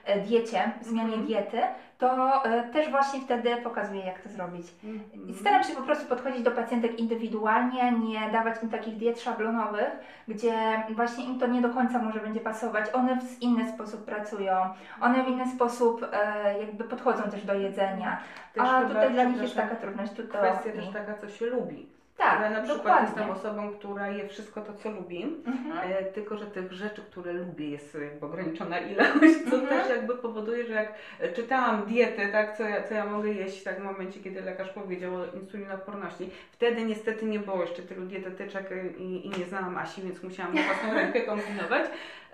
e, 0.05 0.21
diecie, 0.21 0.73
w 0.81 0.85
zmianie 0.85 1.15
Mhm. 1.15 1.27
diety, 1.27 1.61
to 1.99 2.45
e, 2.45 2.63
też 2.63 2.91
właśnie 2.91 3.21
wtedy 3.21 3.57
pokazuję, 3.57 4.05
jak 4.05 4.21
to 4.21 4.29
zrobić. 4.29 4.67
Mhm. 4.85 5.35
Staram 5.35 5.65
się 5.65 5.75
po 5.75 5.83
prostu 5.83 6.07
podchodzić 6.07 6.43
do 6.43 6.51
pacjentek 6.51 6.99
indywidualnie, 6.99 7.93
nie 7.93 8.31
dawać 8.33 8.63
im 8.63 8.71
takich 8.71 8.97
diet 8.97 9.21
szablonowych, 9.21 9.91
gdzie 10.29 10.83
właśnie 10.91 11.25
im 11.25 11.39
to 11.39 11.47
nie 11.47 11.61
do 11.61 11.69
końca 11.71 11.99
może 11.99 12.21
będzie 12.21 12.41
pasować. 12.41 12.95
One 12.95 13.21
w 13.21 13.43
inny 13.43 13.73
sposób 13.73 14.05
pracują, 14.05 14.57
one 15.01 15.25
w 15.25 15.29
inny 15.29 15.47
sposób 15.51 16.07
e, 16.13 16.59
jakby 16.61 16.85
podchodzą 16.85 17.23
też 17.23 17.45
do 17.45 17.55
jedzenia. 17.55 18.21
Też 18.55 18.63
A 18.67 18.83
tutaj 18.83 19.13
dla 19.13 19.25
nich 19.25 19.43
jest 19.43 19.57
taka 19.57 19.77
trudność. 19.77 20.13
To 20.13 20.23
Kwestia 20.23 20.73
też 20.73 20.89
taka, 20.93 21.15
co 21.15 21.29
się 21.29 21.47
lubi. 21.47 22.00
Tak, 22.21 22.41
ja 22.41 22.51
na 22.51 22.61
przykład 22.63 22.79
dokładnie. 22.79 23.07
jestem 23.09 23.31
osobą, 23.31 23.73
która 23.79 24.09
je 24.09 24.29
wszystko 24.29 24.61
to, 24.61 24.73
co 24.75 24.91
lubi, 24.91 25.23
Mhm. 25.47 25.91
e, 25.93 26.05
tylko 26.05 26.37
że 26.37 26.47
tych 26.47 26.73
rzeczy, 26.73 27.03
które 27.03 27.33
lubię, 27.33 27.71
jest 27.71 27.95
jakby 27.95 28.27
ograniczona 28.27 28.79
ilość, 28.79 29.11
co 29.51 29.57
Mhm. 29.57 29.67
też 29.69 29.89
jakby 29.89 30.15
powoduje, 30.17 30.67
że 30.67 30.73
jak 30.75 30.93
czytałam 31.35 31.85
dietę, 31.87 32.29
tak, 32.29 32.57
co 32.57 32.63
ja, 32.63 32.83
co 32.83 32.95
ja 32.95 33.05
mogę 33.07 33.29
jeść 33.29 33.63
tak, 33.63 33.81
w 33.81 33.85
momencie, 33.85 34.21
kiedy 34.21 34.41
lekarz 34.41 34.69
powiedział 34.71 35.15
o 35.15 35.25
insulinoporności, 35.41 36.31
wtedy 36.51 36.83
niestety 36.85 37.27
nie 37.27 37.39
było 37.39 37.61
jeszcze 37.61 37.83
tylu 37.83 38.07
dietetyczek 38.07 38.73
e, 38.73 38.87
i, 38.89 39.27
i 39.27 39.31
nie 39.31 39.45
znałam 39.47 39.77
Asi, 39.79 40.03
więc 40.03 40.23
musiałam 40.23 40.55
na 40.55 40.63
własną 40.63 40.95
rękę 40.95 41.21
kombinować, 41.31 41.85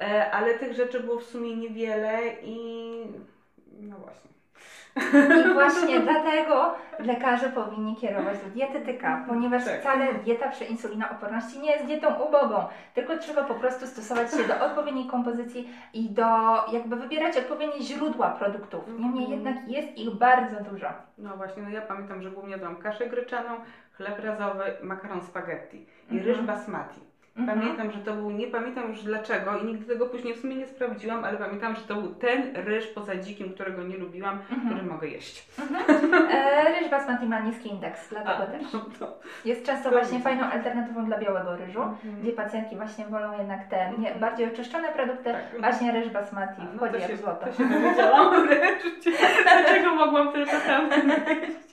e, 0.01 0.31
ale 0.31 0.55
tych 0.55 0.73
rzeczy 0.73 1.01
było 1.01 1.19
w 1.19 1.25
sumie 1.25 1.57
niewiele 1.57 2.21
i 2.43 2.59
no 3.81 3.97
właśnie. 3.99 4.31
I 4.97 5.53
właśnie 5.55 6.01
dlatego 6.01 6.75
lekarze 6.99 7.49
powinni 7.49 7.97
kierować 7.97 8.39
do 8.45 8.51
dietetyka, 8.51 9.25
ponieważ 9.29 9.65
Tak. 9.65 9.81
wcale 9.81 10.15
dieta 10.15 10.49
przy 10.49 10.65
insulinooporności 10.65 11.61
nie 11.61 11.71
jest 11.73 11.85
dietą 11.87 12.15
ubogą, 12.15 12.65
tylko 12.95 13.19
trzeba 13.19 13.45
po 13.45 13.55
prostu 13.55 13.87
stosować 13.87 14.31
się 14.31 14.45
do 14.49 14.65
odpowiedniej 14.67 15.07
kompozycji 15.07 15.71
i 15.93 16.11
do 16.11 16.25
jakby 16.73 16.97
wybierać 16.97 17.37
odpowiednie 17.37 17.83
źródła 17.83 18.31
produktów. 18.31 18.85
Niemniej 18.99 19.25
Mhm. 19.25 19.31
jednak 19.31 19.69
jest 19.69 19.99
ich 19.99 20.11
bardzo 20.15 20.71
dużo. 20.71 20.89
No 21.19 21.37
właśnie, 21.37 21.63
no 21.63 21.69
ja 21.71 21.81
pamiętam, 21.83 22.23
że 22.23 22.31
głównie 22.31 22.51
jadłam 22.53 22.77
kaszę 22.77 23.07
gryczaną, 23.07 23.49
chleb 23.93 24.19
razowy, 24.25 24.65
makaron 24.83 25.23
spaghetti 25.23 25.87
i 26.11 26.19
Mhm. 26.19 26.25
ryż 26.25 26.41
basmati. 26.47 27.01
Mhm. 27.39 27.59
Pamiętam, 27.61 27.91
że 27.91 27.99
to 27.99 28.13
był, 28.15 28.31
nie 28.31 28.47
pamiętam 28.47 28.89
już 28.89 29.03
dlaczego 29.03 29.59
i 29.59 29.65
nigdy 29.65 29.85
tego 29.95 30.07
później 30.07 30.35
w 30.35 30.41
sumie 30.41 30.57
nie 30.57 30.67
sprawdziłam, 30.67 31.25
ale 31.25 31.39
pamiętam, 31.39 31.75
że 31.77 31.83
to 31.83 31.95
był 31.95 32.15
ten 32.15 32.43
ryż 32.57 32.87
poza 32.87 33.17
dzikim, 33.17 33.53
którego 33.55 33.83
nie 33.83 33.97
lubiłam, 33.97 34.39
Mhm. 34.51 34.61
który 34.67 34.83
mogę 34.83 35.09
jeść. 35.09 35.47
E, 36.31 36.81
ryż 36.81 36.91
basmati 36.91 37.27
ma 37.27 37.41
niski 37.41 37.69
indeks, 37.69 38.09
dlatego 38.11 38.43
A, 38.43 38.47
też. 38.47 38.73
no 38.73 38.81
to- 38.99 39.19
Jest 39.45 39.67
często 39.67 39.91
to 39.91 39.97
właśnie 39.99 40.21
fajną 40.21 40.45
alternatywą 40.51 41.05
dla 41.05 41.19
białego 41.19 41.57
ryżu, 41.57 41.83
Mhm. 41.83 42.21
gdzie 42.23 42.33
pacjentki 42.33 42.77
właśnie 42.77 43.05
wolą 43.07 43.39
jednak 43.39 43.69
te 43.69 43.93
nie, 43.99 44.15
bardziej 44.15 44.53
oczyszczone 44.53 44.89
produkty, 44.89 45.33
Tak. 45.33 45.61
właśnie 45.61 45.93
ryż 45.93 46.09
basmati 46.09 46.61
A, 46.63 46.65
no 46.65 46.71
wchodzi 46.77 46.93
to 46.93 46.99
jak 46.99 47.11
się, 47.11 47.17
złoto. 47.17 47.47
to 47.47 47.53
się 47.53 47.65
dowiedziałam 47.75 48.47
wreszcie, 48.47 49.11
dlaczego 49.43 49.95
mogłam 49.95 50.33
tylko 50.33 50.53
tam. 50.67 50.89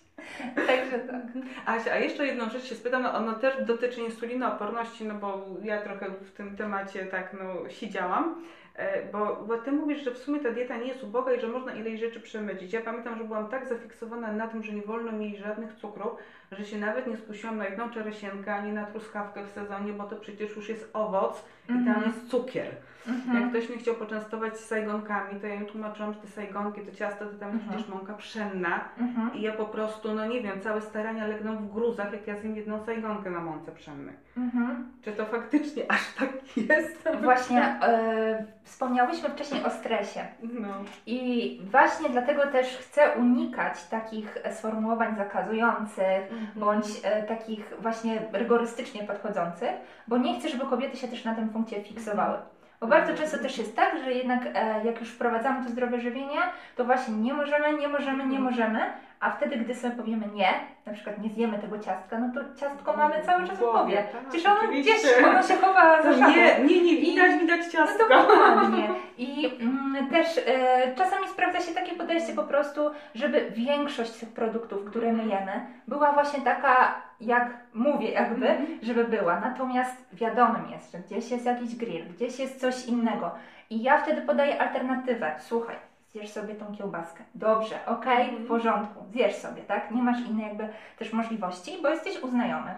Także 0.68 1.00
tak. 1.00 1.22
Asia, 1.66 1.92
a 1.92 1.98
jeszcze 1.98 2.26
jedną 2.26 2.50
rzecz 2.50 2.64
się 2.64 2.76
spytam, 2.76 3.04
no 3.04 3.14
ono 3.14 3.34
też 3.34 3.66
dotyczy 3.66 4.02
insulinooporności, 4.02 5.06
no 5.06 5.14
bo 5.16 5.46
ja 5.64 5.82
trochę 5.82 6.10
w 6.10 6.32
tym 6.32 6.58
temacie 6.58 7.06
tak 7.06 7.34
no 7.34 7.70
siedziałam. 7.70 8.36
E, 8.76 9.12
Bo, 9.12 9.44
bo 9.48 9.58
ty 9.58 9.72
mówisz, 9.72 10.04
że 10.04 10.12
w 10.12 10.18
sumie 10.18 10.40
ta 10.40 10.52
dieta 10.52 10.78
nie 10.78 10.88
jest 10.88 11.04
uboga 11.04 11.34
i 11.34 11.40
że 11.40 11.48
można 11.48 11.74
ileś 11.74 12.00
rzeczy 12.00 12.20
przemycić. 12.20 12.74
Ja 12.74 12.82
pamiętam, 12.82 13.18
że 13.18 13.24
byłam 13.24 13.48
tak 13.48 13.68
zafiksowana 13.70 14.32
na 14.32 14.48
tym, 14.48 14.64
że 14.64 14.74
nie 14.74 14.82
wolno 14.82 15.12
mieć 15.12 15.38
żadnych 15.38 15.74
cukrów, 15.76 16.12
że 16.52 16.66
się 16.66 16.78
nawet 16.78 17.08
nie 17.08 17.18
skusiłam 17.18 17.58
na 17.58 17.66
jedną 17.66 17.90
czeresienkę, 17.90 18.56
ani 18.56 18.72
na 18.72 18.86
truskawkę 18.86 19.44
w 19.46 19.50
sezonie, 19.50 19.94
bo 19.94 20.04
to 20.04 20.16
przecież 20.16 20.56
już 20.56 20.70
jest 20.70 20.90
owoc 20.94 21.44
i 21.66 21.68
tam 21.68 21.88
Mhm. 21.88 22.06
jest 22.06 22.30
cukier. 22.30 22.68
Mhm. 23.08 23.42
Jak 23.42 23.50
ktoś 23.50 23.70
mnie 23.70 23.78
chciał 23.78 23.96
poczęstować 23.96 24.58
sajgonkami, 24.60 25.40
to 25.40 25.48
ja 25.48 25.56
im 25.56 25.66
tłumaczyłam, 25.66 26.14
że 26.14 26.20
te 26.20 26.28
sajgonki, 26.28 26.82
to 26.82 26.92
ciasto, 26.96 27.26
to 27.26 27.32
tam 27.38 27.50
jest 27.50 27.64
Mhm. 27.64 27.70
przecież 27.70 27.88
mąka 27.96 28.14
pszenna. 28.14 28.80
Mhm. 28.98 29.34
I 29.34 29.42
ja 29.42 29.54
po 29.54 29.66
prostu, 29.66 30.14
no 30.14 30.26
nie 30.26 30.42
wiem, 30.42 30.62
całe 30.62 30.82
starania 30.82 31.28
legną 31.28 31.58
w 31.58 31.74
gruzach, 31.74 32.14
jak 32.14 32.28
ja 32.28 32.38
zjem 32.38 32.56
jedną 32.56 32.86
sajgonkę 32.86 33.30
na 33.30 33.40
mące 33.40 33.72
pszennej. 33.72 34.16
Mhm. 34.38 34.92
Czy 35.02 35.12
to 35.12 35.26
faktycznie 35.26 35.84
aż 35.92 36.14
tak 36.20 36.58
jest? 36.58 37.10
Właśnie 37.24 37.62
e, 37.84 38.46
wspomniałyśmy 38.64 39.30
wcześniej 39.30 39.64
o 39.64 39.70
stresie. 39.70 40.28
No. 40.44 40.68
I 41.06 41.62
właśnie 41.72 42.10
dlatego 42.10 42.48
też 42.48 42.78
chcę 42.78 43.12
unikać 43.20 43.84
takich 43.84 44.38
sformułowań 44.52 45.16
zakazujących 45.18 46.22
bądź 46.56 46.86
e, 47.04 47.24
takich 47.24 47.74
właśnie 47.80 48.22
rygorystycznie 48.32 49.04
podchodzących, 49.04 49.72
bo 50.08 50.18
nie 50.18 50.40
chcę, 50.40 50.50
żeby 50.50 50.66
kobiety 50.66 50.98
się 50.98 51.08
też 51.08 51.26
na 51.26 51.36
tym 51.36 51.50
punkcie 51.50 51.84
fiksowały. 51.84 52.38
Bo 52.84 52.90
bardzo 52.90 53.14
często 53.14 53.38
też 53.38 53.58
jest 53.58 53.76
tak, 53.76 54.04
że 54.04 54.14
jednak 54.14 54.42
e, 54.54 54.86
jak 54.86 55.00
już 55.00 55.10
wprowadzamy 55.10 55.64
to 55.64 55.70
zdrowe 55.70 56.00
żywienie, 56.00 56.40
to 56.76 56.86
właśnie 56.86 57.14
nie 57.14 57.34
możemy, 57.34 57.74
nie 57.74 57.88
możemy, 57.88 58.26
nie 58.26 58.40
możemy, 58.40 58.80
a 59.24 59.32
wtedy, 59.32 59.56
gdy 59.58 59.76
sobie 59.76 59.96
powiemy 59.96 60.26
nie, 60.34 60.54
na 60.86 60.94
przykład 60.94 61.18
nie 61.22 61.30
zjemy 61.30 61.60
tego 61.60 61.80
ciastka, 61.80 62.20
no 62.20 62.30
to 62.34 62.60
ciastko 62.60 62.98
mamy 62.98 63.16
cały 63.26 63.48
czas 63.48 63.58
w 63.58 63.60
głowie. 63.60 64.04
tak, 64.12 64.22
Przecież 64.30 64.46
ono 64.46 64.60
oczywiście. 64.60 64.94
gdzieś, 64.94 65.24
ono 65.26 65.44
się 65.44 65.56
chowa 65.56 66.04
za 66.04 66.14
szafą. 66.14 66.32
nie, 66.32 66.60
nie, 66.60 66.82
nie, 66.84 67.02
widać, 67.02 67.40
widać 67.40 67.60
No 67.66 67.72
ciastko. 67.72 68.10
dokładnie. 68.10 68.90
I 69.18 69.58
mm, 69.62 70.08
też 70.10 70.28
e, 70.48 70.96
czasami 70.96 71.28
sprawdza 71.28 71.60
się 71.62 71.74
takie 71.74 71.96
podejście 71.96 72.34
po 72.34 72.44
prostu, 72.44 72.82
żeby 73.16 73.52
większość 73.52 74.12
tych 74.12 74.30
produktów, 74.30 74.86
które 74.86 75.14
my 75.14 75.24
jemy, 75.26 75.66
była 75.88 76.12
właśnie 76.12 76.42
taka, 76.42 76.96
jak 77.22 77.50
mówię 77.74 78.12
jakby, 78.12 78.50
Mhm. 78.50 78.80
żeby 78.82 79.04
była. 79.04 79.40
Natomiast 79.40 80.06
wiadomym 80.14 80.70
jest, 80.72 80.92
że 80.92 80.98
gdzieś 81.00 81.32
jest 81.32 81.46
jakiś 81.46 81.76
grill, 81.76 82.06
gdzieś 82.16 82.40
jest 82.40 82.60
coś 82.62 82.86
innego. 82.86 83.32
I 83.70 83.84
ja 83.84 83.98
wtedy 83.98 84.22
podaję 84.22 84.62
alternatywę. 84.62 85.32
Słuchaj, 85.40 85.76
zjesz 86.14 86.30
sobie 86.30 86.56
tą 86.56 86.76
kiełbaskę. 86.76 87.24
Dobrze, 87.36 87.76
okej, 87.86 88.24
Mhm. 88.30 88.44
w 88.46 88.48
porządku, 88.48 89.04
zjesz 89.12 89.36
sobie, 89.36 89.62
tak? 89.62 89.92
Nie 89.92 90.04
masz 90.04 90.20
innej 90.30 90.46
jakby 90.48 90.70
też 91.00 91.14
możliwości, 91.14 91.72
bo 91.82 91.90
jesteś 91.90 92.24
u 92.24 92.28
znajomych. 92.28 92.76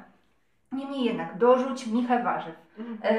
Niemniej 0.71 1.03
jednak 1.03 1.37
dorzuć 1.37 1.87
michę 1.87 2.23
warzyw. 2.23 2.55
E, 3.03 3.15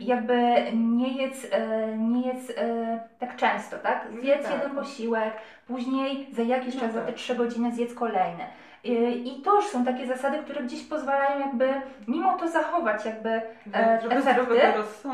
jakby 0.00 0.54
nie 0.74 1.22
jedz, 1.22 1.46
e, 1.50 1.96
nie 1.98 2.26
jedz 2.26 2.50
e, 2.56 3.08
tak 3.18 3.36
często, 3.36 3.78
tak? 3.78 4.06
Zjedz 4.20 4.42
Tak. 4.42 4.52
jeden 4.52 4.70
posiłek, 4.74 5.34
później 5.66 6.26
za 6.32 6.42
jakiś 6.42 6.74
No 6.74 6.80
czas, 6.80 6.92
za 6.92 7.00
tak. 7.00 7.08
te 7.08 7.12
trzy 7.14 7.34
godziny 7.34 7.72
zjedz 7.74 7.94
kolejny. 7.94 8.44
E, 8.84 8.88
I 9.10 9.42
to 9.42 9.56
już 9.56 9.64
są 9.64 9.84
takie 9.84 10.06
zasady, 10.06 10.38
które 10.38 10.62
gdzieś 10.62 10.82
pozwalają 10.84 11.40
jakby 11.40 11.68
mimo 12.08 12.38
to 12.38 12.48
zachować 12.48 13.04
jakby, 13.04 13.42
e, 13.72 13.98
Trochę 13.98 14.16
efekty, 14.16 14.60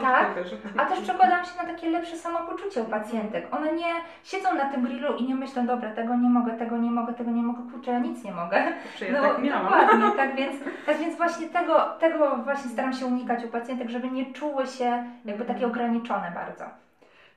tak, 0.03 0.35
też. 0.35 0.55
a 0.79 0.85
też 0.85 1.01
przekładam 1.01 1.45
się 1.45 1.51
na 1.63 1.65
takie 1.75 1.91
lepsze 1.91 2.17
samopoczucie 2.17 2.83
u 2.83 2.85
pacjentek. 2.85 3.55
One 3.55 3.73
nie 3.73 3.95
siedzą 4.25 4.55
na 4.55 4.65
tym 4.65 4.83
grillu 4.83 5.17
i 5.17 5.25
nie 5.25 5.35
myślą, 5.35 5.67
dobra, 5.67 5.91
tego 5.91 6.17
nie 6.17 6.29
mogę, 6.29 6.53
tego 6.53 6.77
nie 6.77 6.91
mogę, 6.91 7.15
tego 7.15 7.31
nie 7.31 7.43
mogę, 7.43 7.73
kurczę, 7.73 7.91
ja 7.91 7.99
nic 7.99 8.25
nie 8.25 8.33
mogę. 8.33 8.63
Czy 8.99 9.07
ja 9.07 9.23
tak 9.23 9.43
miałam? 9.43 9.65
dokładnie, 9.65 10.11
tak 10.17 10.35
więc, 10.37 10.57
tak 10.87 10.99
więc 10.99 11.17
właśnie 11.17 11.47
tego, 11.47 11.81
tego 12.01 12.37
właśnie 12.37 12.71
staram 12.71 12.93
się 12.93 13.07
unikać 13.07 13.45
u 13.45 13.49
pacjentek, 13.49 13.89
żeby 13.89 14.11
nie 14.11 14.33
czuły 14.33 14.67
się 14.67 15.05
jakby 15.25 15.45
takie 15.45 15.67
ograniczone 15.67 16.33
bardzo. 16.35 16.86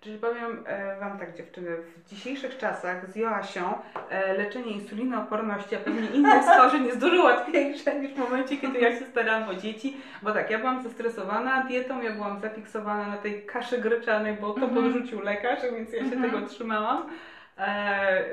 Czyli 0.01 0.17
powiem 0.17 0.63
e, 0.65 0.99
Wam 0.99 1.17
tak 1.19 1.37
dziewczyny, 1.37 1.77
w 1.77 2.09
dzisiejszych 2.09 2.57
czasach 2.57 3.11
z 3.11 3.15
Joasią 3.15 3.77
e, 4.09 4.33
leczenie 4.33 4.71
insulinooporności, 4.71 5.75
a 5.75 5.79
pewnie 5.79 6.07
innych 6.09 6.43
schorzeń 6.43 6.85
jest 6.85 6.99
dużo 6.99 7.23
łatwiejsze 7.23 7.99
niż 7.99 8.11
w 8.13 8.17
momencie, 8.17 8.57
kiedy 8.57 8.79
ja 8.79 8.99
się 8.99 9.05
starałam 9.05 9.49
o 9.49 9.55
dzieci, 9.55 9.97
bo 10.21 10.31
tak, 10.33 10.49
ja 10.51 10.59
byłam 10.59 10.83
zestresowana 10.83 11.63
dietą, 11.63 12.01
ja 12.01 12.11
byłam 12.11 12.39
zafiksowana 12.39 13.07
na 13.07 13.17
tej 13.17 13.45
kaszy 13.45 13.77
gryczanej, 13.77 14.33
bo 14.41 14.53
to 14.53 14.61
Mhm. 14.65 14.73
podrzucił 14.83 15.21
lekarz, 15.21 15.59
więc 15.75 15.93
ja 15.93 15.99
się 15.99 16.05
Mhm. 16.05 16.31
tego 16.31 16.47
trzymałam. 16.47 17.03
E, 17.59 17.65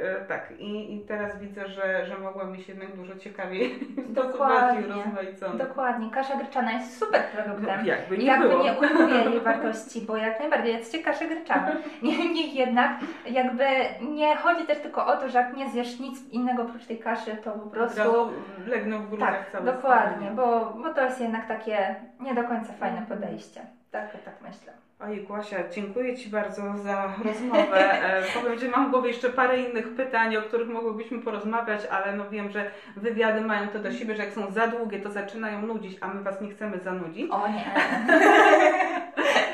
e, 0.02 0.24
tak, 0.28 0.52
i, 0.58 0.94
i 0.94 1.00
teraz 1.00 1.38
widzę, 1.38 1.68
że, 1.68 2.06
że 2.06 2.18
mogłam 2.18 2.52
mieć 2.52 2.68
jednak 2.68 2.96
dużo 2.96 3.16
ciekawiej, 3.16 3.74
sposób 4.12 4.38
bardziej 4.38 4.82
Dokładnie. 4.84 5.04
rozmaicony. 5.04 5.58
Dokładnie, 5.58 6.10
kasza 6.10 6.36
gryczana 6.36 6.72
jest 6.72 6.98
super 6.98 7.24
produktem. 7.24 7.80
No, 7.80 7.86
jakby 7.86 8.16
I 8.16 8.18
nie 8.18 8.26
jakby 8.26 8.48
było. 8.48 8.64
nie 8.64 8.72
ujmuję 8.72 9.14
jej 9.14 9.40
wartości, 9.50 10.00
bo 10.00 10.16
jak 10.16 10.40
najbardziej 10.40 10.72
jedzcie 10.72 11.02
kaszę 11.02 11.26
gryczaną. 11.26 11.72
Niemniej 12.02 12.54
jednak 12.54 12.90
jakby 13.30 13.64
nie 14.00 14.36
chodzi 14.36 14.66
też 14.66 14.78
tylko 14.78 15.06
o 15.06 15.16
to, 15.16 15.28
że 15.28 15.38
jak 15.38 15.56
nie 15.56 15.70
zjesz 15.70 16.00
nic 16.00 16.32
innego 16.32 16.62
oprócz 16.62 16.86
tej 16.86 16.98
kaszy, 16.98 17.36
to 17.36 17.52
po 17.52 17.70
prostu... 17.70 17.98
razu 17.98 18.30
legną 18.66 18.98
w 18.98 19.08
gruzach 19.08 19.30
Tak, 19.30 19.50
całe 19.52 19.72
dokładnie, 19.72 20.30
bo, 20.30 20.74
bo 20.82 20.94
to 20.94 21.00
jest 21.04 21.20
jednak 21.20 21.48
takie 21.48 21.94
nie 22.20 22.34
do 22.34 22.44
końca 22.44 22.72
fajne 22.72 23.02
podejście. 23.08 23.60
Tak, 23.90 24.10
tak 24.24 24.34
myślę. 24.42 24.85
Ojej, 25.00 25.26
Kłasia, 25.26 25.68
dziękuję 25.68 26.16
Ci 26.16 26.30
bardzo 26.30 26.62
za 26.78 27.14
rozmowę. 27.24 28.02
E, 28.02 28.22
powiem, 28.40 28.58
że 28.58 28.68
mam 28.68 28.88
w 28.88 28.90
głowie 28.90 29.08
jeszcze 29.08 29.30
parę 29.30 29.60
innych 29.60 29.94
pytań, 29.94 30.36
o 30.36 30.42
których 30.42 30.68
mogłybyśmy 30.68 31.18
porozmawiać, 31.18 31.86
ale 31.90 32.16
no 32.16 32.30
wiem, 32.30 32.50
że 32.50 32.70
wywiady 32.96 33.40
mają 33.40 33.68
to 33.68 33.78
do 33.78 33.92
siebie, 33.92 34.16
że 34.16 34.24
jak 34.24 34.32
są 34.34 34.52
za 34.52 34.66
długie, 34.66 35.00
to 35.00 35.10
zaczynają 35.10 35.66
nudzić, 35.66 35.98
a 36.00 36.08
my 36.08 36.22
Was 36.22 36.40
nie 36.40 36.50
chcemy 36.50 36.78
zanudzić. 36.78 37.30
O 37.30 37.48
nie. 37.48 37.64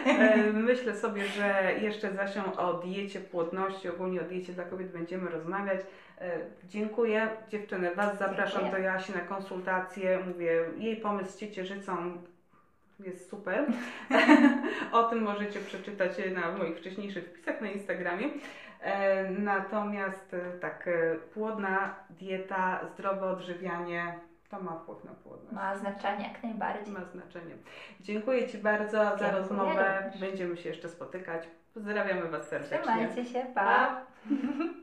E, 0.07 0.53
myślę 0.53 0.95
sobie, 0.95 1.27
że 1.27 1.73
jeszcze 1.81 2.13
z 2.13 2.19
Asią 2.19 2.57
o 2.57 2.75
diecie 2.75 3.21
płodności, 3.21 3.89
ogólnie 3.89 4.21
o 4.21 4.25
diecie 4.25 4.53
dla 4.53 4.65
kobiet 4.65 4.93
będziemy 4.93 5.31
rozmawiać. 5.31 5.81
E, 6.21 6.39
Dziękuję 6.65 7.29
dziewczyny, 7.49 7.95
Was 7.95 8.19
zapraszam 8.19 8.63
Dziękuję. 8.63 8.83
do 8.83 8.89
Jasi 8.89 9.13
na 9.13 9.21
konsultację. 9.21 10.19
Mówię, 10.29 10.65
jej 10.79 10.97
pomysł 10.97 11.33
z 11.33 11.37
ciecierzycą 11.37 12.23
jest 13.05 13.31
super. 13.31 13.67
o 14.93 15.03
tym 15.03 15.23
możecie 15.23 15.61
przeczytać 15.61 16.13
na 16.35 16.53
moich 16.53 16.77
wcześniejszych 16.79 17.25
wpisach 17.25 17.61
na 17.61 17.71
Instagramie. 17.71 18.27
E, 18.81 19.31
Natomiast 19.31 20.35
e, 20.35 20.59
tak, 20.59 20.89
e, 20.89 21.15
płodna 21.35 21.95
dieta, 22.11 22.81
zdrowe 22.95 23.27
odżywianie, 23.27 24.19
to 24.51 24.63
ma 24.63 24.77
wpływ 24.77 25.05
na 25.05 25.13
płodność. 25.13 25.53
Ma 25.53 25.77
znaczenie 25.77 26.29
jak 26.29 26.43
najbardziej. 26.43 26.95
Ma 26.95 27.05
znaczenie. 27.05 27.55
Dziękuję 28.01 28.49
Ci 28.49 28.59
bardzo 28.59 28.93
za 28.93 29.09
Dziękuję 29.11 29.31
rozmowę. 29.31 30.03
również. 30.05 30.21
Będziemy 30.21 30.57
się 30.57 30.69
jeszcze 30.69 30.89
spotykać. 30.89 31.49
Pozdrawiamy 31.75 32.29
Was 32.29 32.49
serdecznie. 32.49 32.79
Trzymajcie 32.79 33.25
się, 33.25 33.47
pa! 33.55 33.65
Pa. 33.65 34.03